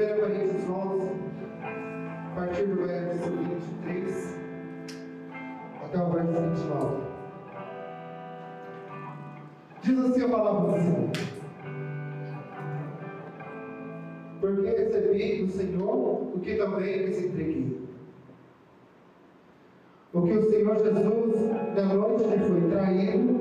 Coríntios 0.07 0.67
11, 0.67 1.09
a 2.31 2.35
partir 2.35 2.65
do 2.65 2.87
verso 2.87 3.29
23 3.29 4.39
até 5.83 6.01
o 6.01 6.09
verso 6.09 6.31
29. 6.31 7.01
Diz 9.83 9.99
assim 9.99 10.23
a 10.23 10.29
palavra 10.29 10.71
do 10.71 10.83
Senhor. 10.83 11.11
Porque 14.39 14.69
recebi 14.69 15.45
do 15.45 15.51
Senhor 15.51 16.35
o 16.35 16.39
que 16.39 16.55
também 16.55 16.97
lhes 16.97 17.23
entreguei. 17.23 17.81
O 20.13 20.21
que 20.23 20.33
o 20.33 20.49
Senhor 20.49 20.77
Jesus, 20.77 21.51
na 21.75 21.93
noite 21.93 22.23
que 22.23 22.39
foi 22.39 22.69
traído, 22.69 23.39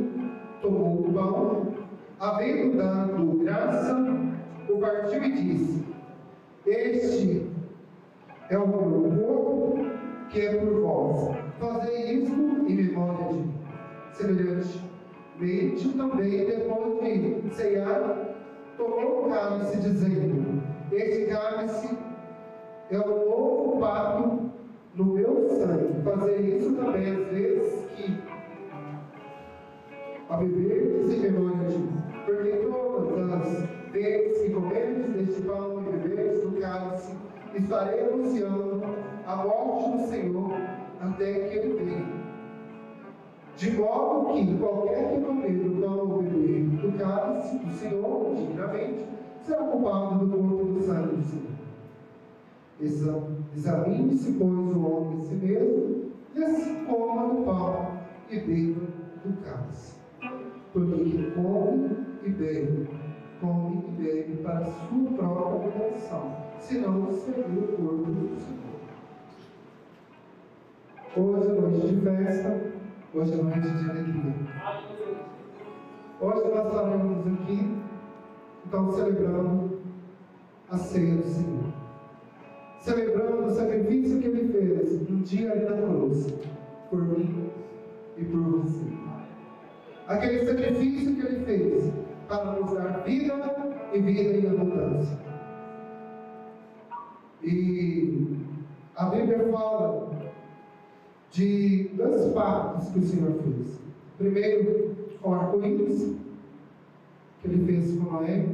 tomou 0.61 1.01
o 1.01 1.13
pão, 1.13 1.75
havendo 2.21 2.77
dado 2.77 3.39
graça, 3.45 3.97
o 4.69 4.79
partiu 4.79 5.25
e 5.25 5.33
disse: 5.33 5.90
este 6.67 7.51
é 8.51 8.59
o 8.59 8.67
meu 8.67 9.25
corpo 9.25 9.79
que 10.29 10.41
é 10.41 10.55
por 10.57 10.81
vós. 10.81 11.37
Fazei 11.59 12.13
isso 12.13 12.33
em 12.69 12.77
memória 12.77 13.29
de 13.29 13.35
mim. 13.35 13.55
Semelhantemente 14.13 15.89
também, 15.97 16.45
depois 16.45 17.01
de 17.03 17.55
ceiar, 17.55 18.37
tomou 18.77 19.27
o 19.27 19.31
cálice, 19.31 19.81
dizendo: 19.81 20.63
Este 20.93 21.27
cálice 21.27 21.97
é 22.91 22.99
o 22.99 23.09
novo 23.09 23.81
pacto 23.81 24.51
no 24.95 25.05
meu 25.05 25.49
sangue. 25.49 26.03
Fazer 26.05 26.41
isso 26.41 26.75
também 26.75 27.11
às 27.11 27.27
vezes 27.29 27.87
que 27.97 28.21
a 30.29 30.37
beber 30.37 31.05
em 31.11 31.21
memória 31.21 31.69
de 31.69 31.79
mim. 31.79 32.03
Porque 32.27 32.51
todas 32.51 33.33
as 33.33 33.70
vezes 33.93 34.43
que 34.43 34.51
comerdes 34.51 35.13
deste 35.15 35.43
pão 35.43 35.83
e 35.83 35.97
beberdes 35.97 36.43
do 36.43 36.61
cálice, 36.61 37.13
estarei 37.55 38.01
anunciando 38.01 38.83
a 39.27 39.37
morte 39.37 39.91
do 39.91 40.09
Senhor 40.09 40.53
até 41.01 41.33
que 41.33 41.59
ele 41.59 41.85
venha. 41.85 42.21
De 43.57 43.73
modo 43.73 44.33
que 44.33 44.57
qualquer 44.59 45.11
que 45.11 45.21
comer 45.21 45.53
do 45.53 45.81
pão 45.83 45.99
ou 45.99 46.23
beber 46.23 46.63
do 46.65 46.99
cálice 46.99 47.59
do 47.59 47.73
Senhor 47.73 48.35
dignamente 48.35 49.05
será 49.43 49.65
culpado 49.65 50.25
do 50.25 50.37
corpo 50.37 50.65
do 50.65 50.81
sangue 50.83 51.17
do 51.17 51.23
Senhor. 51.23 51.51
Examine-se, 53.55 54.33
pois, 54.33 54.51
o 54.51 54.81
homem 54.81 55.19
em 55.19 55.21
si 55.21 55.35
mesmo, 55.35 56.13
e 56.35 56.45
assim 56.45 56.85
coma 56.87 57.35
do 57.35 57.43
pão 57.43 57.99
e 58.31 58.39
beba 58.39 58.87
do 59.25 59.33
cálice. 59.43 60.01
Porque 60.73 61.05
quem 61.05 61.31
come 61.33 61.91
e 62.25 62.31
bebe, 62.31 62.89
come 63.41 63.85
e 63.89 64.03
bebe 64.03 64.43
para 64.43 64.65
sua 64.65 65.11
própria 65.17 65.71
redenção, 65.71 66.37
senão 66.59 67.11
servir 67.13 67.59
o 67.59 67.77
corpo 67.77 68.11
do 68.11 68.37
Senhor. 68.39 68.71
Hoje 71.17 71.49
é 71.49 71.61
noite 71.61 71.87
de 71.89 72.01
festa, 72.03 72.61
hoje 73.15 73.33
é 73.33 73.37
noite 73.37 73.61
de 73.61 73.91
alegria. 73.91 74.35
Hoje 76.21 76.55
nós 76.55 76.67
estaremos 76.67 77.27
aqui, 77.27 77.77
então, 78.67 78.93
celebrando 78.93 79.81
a 80.71 80.77
ceia 80.77 81.17
do 81.17 81.27
Senhor. 81.27 81.73
Celebrando 82.81 83.47
o 83.47 83.51
sacrifício 83.51 84.21
que 84.21 84.27
Ele 84.27 84.53
fez 84.53 85.11
um 85.11 85.23
dia 85.23 85.55
na 85.55 85.77
cruz, 85.77 86.27
por 86.91 87.03
mim 87.03 87.51
e 88.17 88.25
por 88.25 88.41
você. 88.41 88.85
Aquele 90.07 90.47
sacrifício 90.47 91.15
que 91.15 91.27
Ele 91.27 91.45
fez 91.45 92.00
para 92.31 92.53
nos 92.53 92.73
dar 92.73 93.03
vida 93.03 93.35
e 93.93 93.99
vida 93.99 94.39
em 94.39 94.47
abundância. 94.47 95.19
E 97.43 98.39
a 98.95 99.07
Bíblia 99.07 99.51
fala 99.51 100.11
de 101.33 101.91
dois 101.95 102.33
pactos 102.33 102.89
que 102.91 102.99
o 103.01 103.03
Senhor 103.03 103.33
fez. 103.43 103.81
Primeiro, 104.17 104.95
com 105.21 105.35
arco-íris, 105.35 106.15
que 107.43 107.49
ele 107.49 107.67
fez 107.67 107.99
com 107.99 108.13
Noé, 108.13 108.47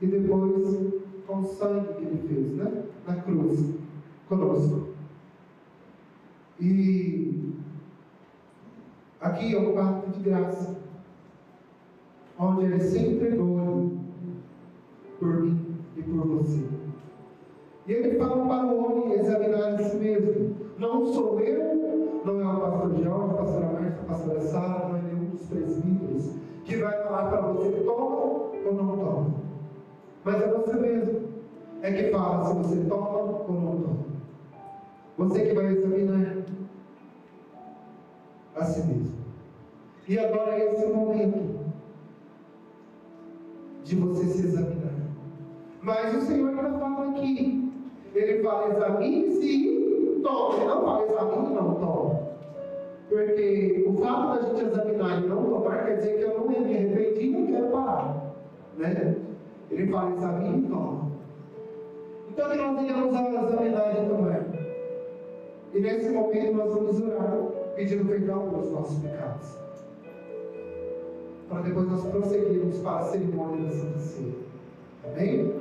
e 0.00 0.06
depois 0.06 0.92
com 1.26 1.38
o 1.38 1.44
sangue 1.44 1.94
que 1.94 2.04
ele 2.04 2.28
fez, 2.28 2.52
né? 2.56 2.84
Na 3.08 3.16
cruz, 3.16 3.74
conosco. 4.28 4.90
E 6.60 7.52
aqui 9.20 9.56
é 9.56 9.58
um 9.58 9.74
pacto 9.74 10.10
de 10.10 10.20
graça, 10.20 10.83
onde 12.38 12.64
ele 12.64 12.80
se 12.80 12.98
entregou 12.98 13.92
por 15.18 15.42
mim 15.42 15.76
e 15.96 16.02
por 16.02 16.26
você. 16.26 16.64
E 17.86 17.92
ele 17.92 18.18
fala 18.18 18.46
para 18.46 18.66
o 18.66 18.84
homem 18.84 19.12
examinar 19.18 19.74
a 19.74 19.78
si 19.78 19.96
mesmo. 19.96 20.56
Não 20.78 21.06
sou 21.06 21.38
eu, 21.40 22.22
não 22.24 22.40
é 22.40 22.52
o 22.52 22.60
pastor 22.60 23.02
Jorge, 23.02 23.30
a 23.30 23.34
pastora 23.34 23.66
Márcia, 23.66 24.00
a 24.00 24.04
pastora 24.04 24.40
Sara, 24.40 24.88
não 24.88 24.96
é 24.96 25.02
nenhum 25.02 25.30
dos 25.30 25.42
presbíteros 25.42 26.30
que 26.64 26.76
vai 26.76 27.02
falar 27.04 27.28
para 27.28 27.40
você 27.42 27.70
toma 27.82 28.16
ou 28.16 28.74
não 28.74 28.96
toma. 28.96 29.34
Mas 30.24 30.42
é 30.42 30.48
você 30.48 30.72
mesmo 30.74 31.24
é 31.82 31.92
que 31.92 32.10
fala 32.10 32.44
se 32.46 32.54
você 32.54 32.88
toma 32.88 33.18
ou 33.18 33.52
não 33.52 33.80
toma. 33.80 34.04
Você 35.18 35.46
que 35.46 35.54
vai 35.54 35.66
examinar 35.66 36.38
a 38.56 38.64
si 38.64 38.80
mesmo. 38.80 39.14
E 40.08 40.18
agora 40.18 40.58
é 40.58 40.74
esse 40.74 40.86
momento 40.86 41.53
de 43.94 44.00
você 44.00 44.24
se 44.24 44.46
examinar. 44.46 44.92
Mas 45.82 46.14
o 46.14 46.26
Senhor 46.26 46.48
ainda 46.48 46.78
fala 46.78 47.10
aqui. 47.10 47.72
Ele 48.14 48.42
fala, 48.42 48.74
examine-se 48.74 49.46
e 49.46 50.20
tome. 50.22 50.64
Não 50.64 50.82
fala, 50.82 51.04
examine 51.04 51.54
não 51.54 51.74
tome. 51.74 52.20
Porque 53.08 53.84
o 53.86 53.92
fato 53.98 54.34
da 54.34 54.48
gente 54.48 54.64
examinar 54.64 55.22
e 55.22 55.26
não 55.26 55.44
tomar 55.44 55.84
quer 55.84 55.96
dizer 55.96 56.16
que 56.16 56.22
eu 56.22 56.38
não 56.38 56.48
me 56.48 56.56
arrependi 56.56 57.26
e 57.26 57.30
não 57.30 57.46
quero 57.46 57.66
parar. 57.68 58.34
Né? 58.78 59.16
Ele 59.70 59.86
fala, 59.88 60.10
examine 60.12 60.66
e 60.66 60.70
tome. 60.70 61.12
Então 62.30 62.50
que 62.50 62.56
nós 62.56 62.78
tenhamos 62.78 63.14
a 63.14 63.22
examinar 63.22 63.92
e 63.92 64.08
tomar. 64.08 64.44
E 65.74 65.80
nesse 65.80 66.10
momento 66.10 66.56
nós 66.56 66.74
vamos 66.74 67.00
orar, 67.00 67.38
pedindo 67.76 68.04
perdão 68.06 68.48
pelos 68.48 68.70
nossos 68.70 68.98
pecados. 69.00 69.63
Para 71.48 71.60
depois 71.60 71.90
nós 71.90 72.04
prosseguirmos 72.06 72.78
para 72.78 72.98
a 72.98 73.04
cerimônia 73.04 73.68
da 73.68 73.70
Santa 73.70 73.98
Ceia. 73.98 74.34
Amém? 75.04 75.54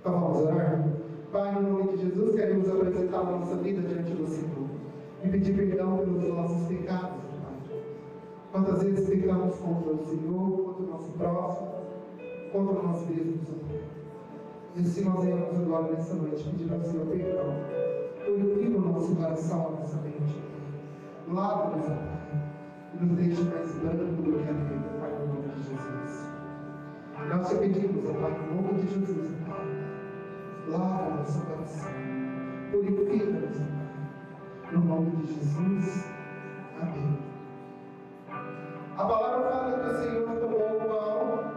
Então 0.00 0.20
vamos 0.20 0.46
orar? 0.46 0.84
Pai, 1.32 1.54
no 1.54 1.78
nome 1.78 1.96
de 1.96 2.08
Jesus, 2.08 2.34
queremos 2.34 2.68
apresentar 2.68 3.20
a 3.20 3.24
nossa 3.24 3.56
vida 3.56 3.82
diante 3.82 4.12
do 4.12 4.26
Senhor 4.26 4.68
e 5.24 5.28
pedir 5.28 5.54
perdão 5.54 5.98
pelos 5.98 6.28
nossos 6.28 6.66
pecados, 6.66 7.20
Pai. 7.42 7.80
Quantas 8.52 8.82
vezes 8.82 9.08
pecamos 9.08 9.54
contra 9.56 9.92
o 9.92 10.04
Senhor, 10.06 10.50
contra 10.50 10.82
o 10.82 10.86
nosso 10.86 11.10
próximo, 11.12 11.68
contra 12.52 12.82
nós 12.82 13.08
mesmos, 13.08 13.48
Pai. 13.48 13.80
E 14.76 14.80
assim 14.80 15.04
nós 15.04 15.24
iremos 15.24 15.56
agora 15.56 15.92
nessa 15.92 16.14
noite 16.14 16.44
pedir 16.44 16.72
ao 16.72 16.80
Senhor 16.80 17.06
perdão. 17.06 17.54
Purifica 18.24 18.78
o 18.78 18.80
nosso 18.80 19.14
coração, 19.14 19.66
a 19.66 19.80
nossa 19.80 19.96
mente. 20.02 20.40
Lava-nos. 21.28 22.09
Nos 23.00 23.16
deixe 23.16 23.42
mais 23.44 23.74
branco 23.76 24.22
do 24.22 24.32
que 24.32 24.48
a 24.48 24.52
neve, 24.52 25.00
Pai, 25.00 25.10
no 25.18 25.26
nome 25.26 25.48
de 25.48 25.62
Jesus. 25.62 26.28
Nós 27.28 27.48
te 27.48 27.54
pedimos, 27.56 28.04
Pai, 28.04 28.32
no 28.32 28.62
nome 28.62 28.82
de 28.82 28.88
Jesus, 28.88 29.30
Pai 29.48 29.90
lava 30.70 31.16
nosso 31.16 31.40
coração, 31.46 31.90
purifica-nos, 32.70 33.56
no 34.72 34.80
nome 34.80 35.10
de 35.16 35.26
Jesus. 35.34 36.06
Amém. 36.80 37.18
A 38.96 39.04
palavra 39.04 39.50
fala 39.50 39.78
que 39.78 39.86
o 39.88 40.02
Senhor 40.02 40.36
tomou 40.38 40.76
o 40.76 40.80
pão 40.88 41.52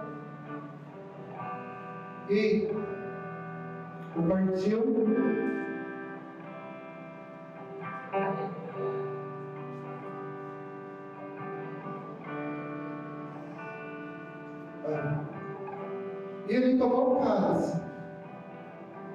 e 2.29 2.71
o 4.15 4.23
partiu. 4.23 5.62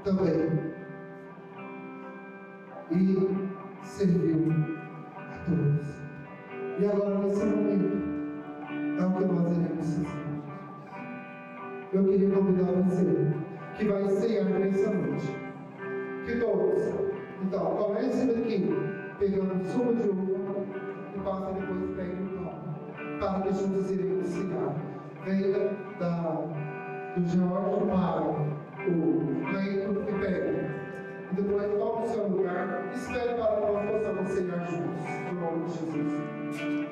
Também. 0.04 0.74
E 2.90 3.84
serviu 3.84 4.52
a 5.16 5.38
todos. 5.44 5.86
E 6.78 6.86
agora, 6.86 7.18
nesse 7.18 7.44
momento, 7.44 7.98
é 8.98 9.06
o 9.06 9.12
que 9.12 9.24
nós 9.24 9.56
iremos 9.56 9.98
fazer. 9.98 10.28
Eu 11.92 12.04
queria 12.04 12.30
convidar 12.30 12.72
você 12.72 13.32
que 13.76 13.84
vai 13.84 14.08
ceiar 14.08 14.44
nessa 14.46 14.90
noite. 14.92 15.36
Que 16.24 16.36
todos, 16.40 16.82
então, 17.42 17.76
comece 17.76 18.26
daqui, 18.26 18.68
pegando 19.18 19.64
sumo 19.64 19.94
de 19.94 20.08
uva 20.08 20.66
e 21.14 21.20
passe 21.20 21.52
depois 21.54 21.96
pegue 21.96 22.22
o 22.22 22.38
pão. 22.38 22.58
Para 23.20 23.40
que 23.42 23.52
juntos 23.52 23.90
iremos 23.90 24.26
cear. 24.26 24.74
Venha 25.24 25.76
da, 25.98 26.77
do 27.16 27.28
George 27.28 27.86
para 27.86 28.90
o 28.90 29.52
leito 29.52 30.04
e 30.08 30.12
pegue. 30.20 30.58
E 31.30 31.34
depois 31.34 31.66
tome 31.78 32.06
o 32.06 32.08
seu 32.08 32.28
lugar. 32.28 32.90
Espere 32.94 33.34
para 33.34 33.56
que 33.56 33.72
nós 33.72 33.90
possamos 33.90 34.28
cear 34.30 34.66
juntos. 34.70 35.04
Em 35.06 35.34
nome 35.34 35.64
de 35.64 35.72
Jesus. 35.72 36.87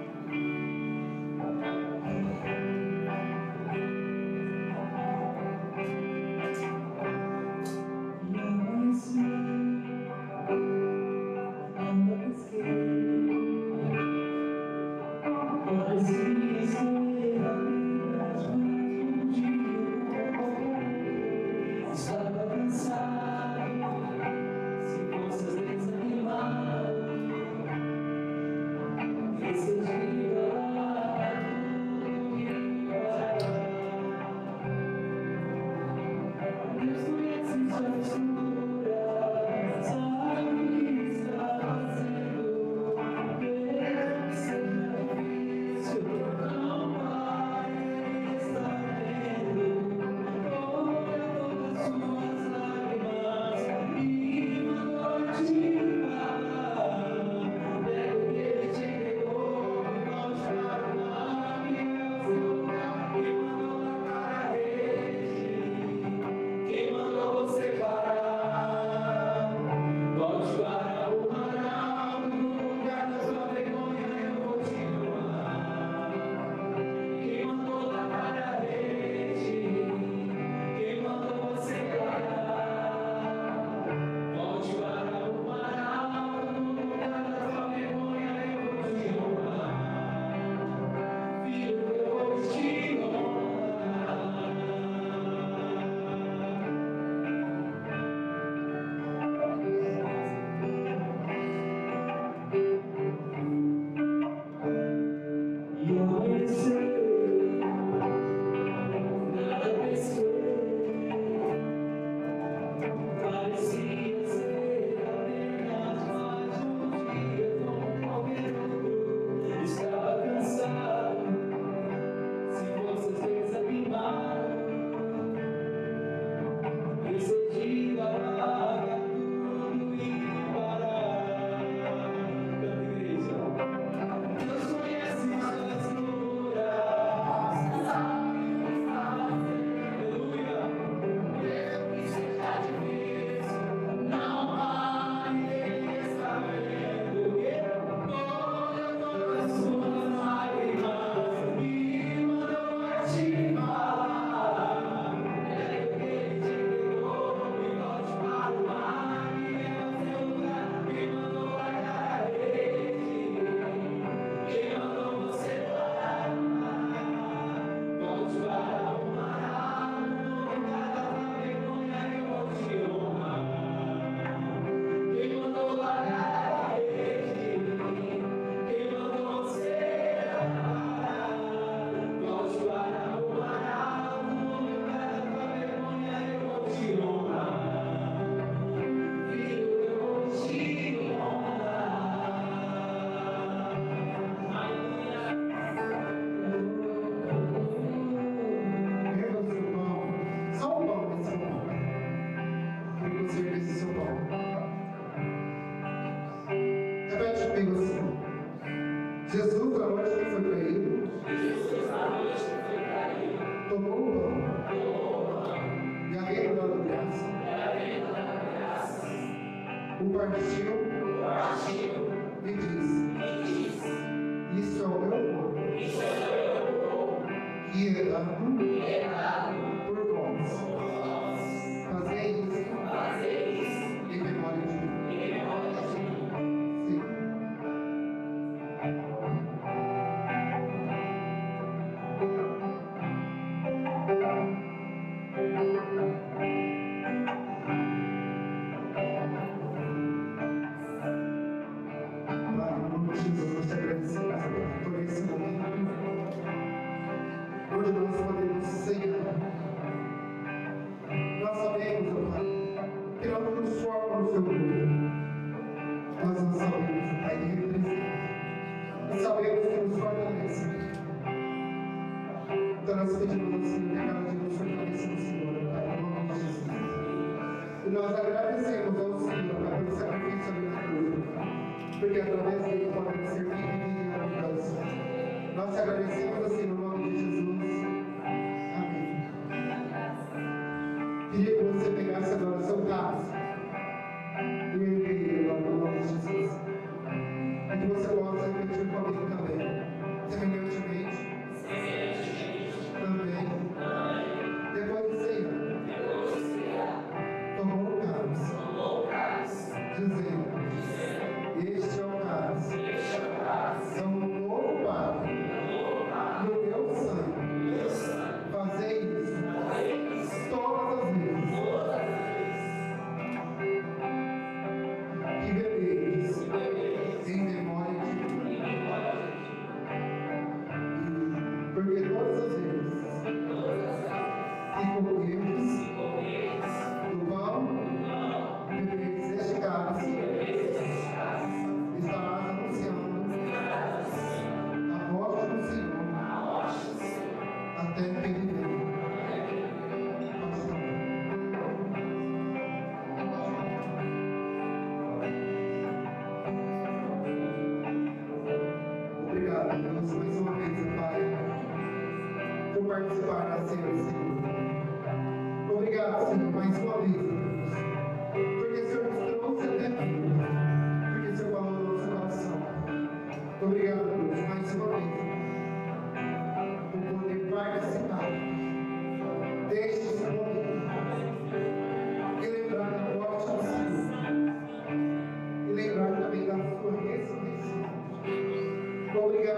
Dizendo: 285.85 286.26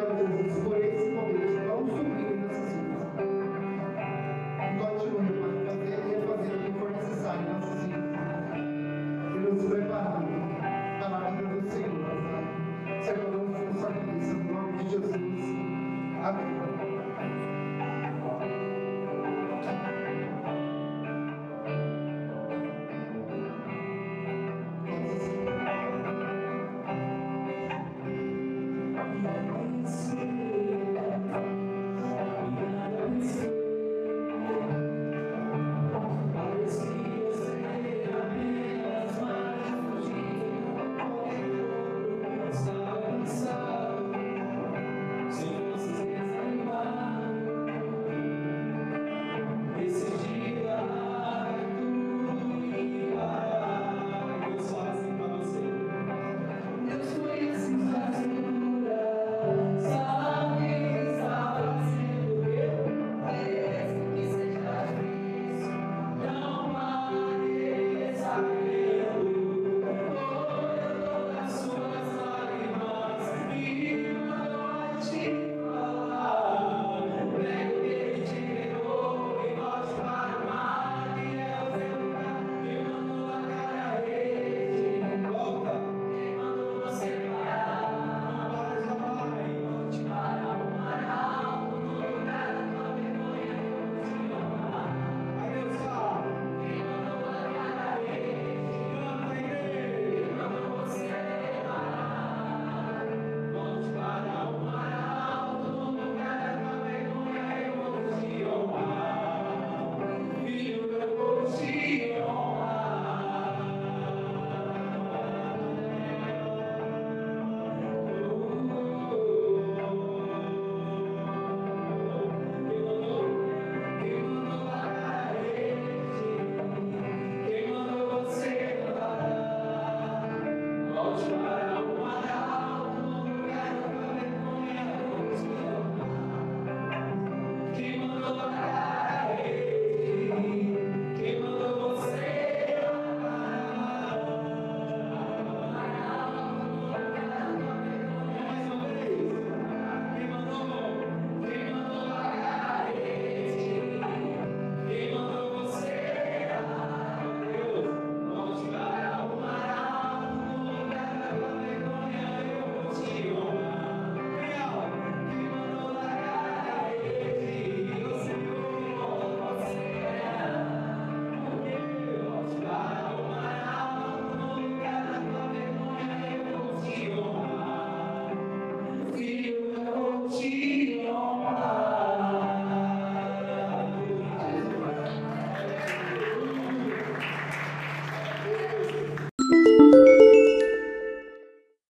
Obrigado, 0.01 0.68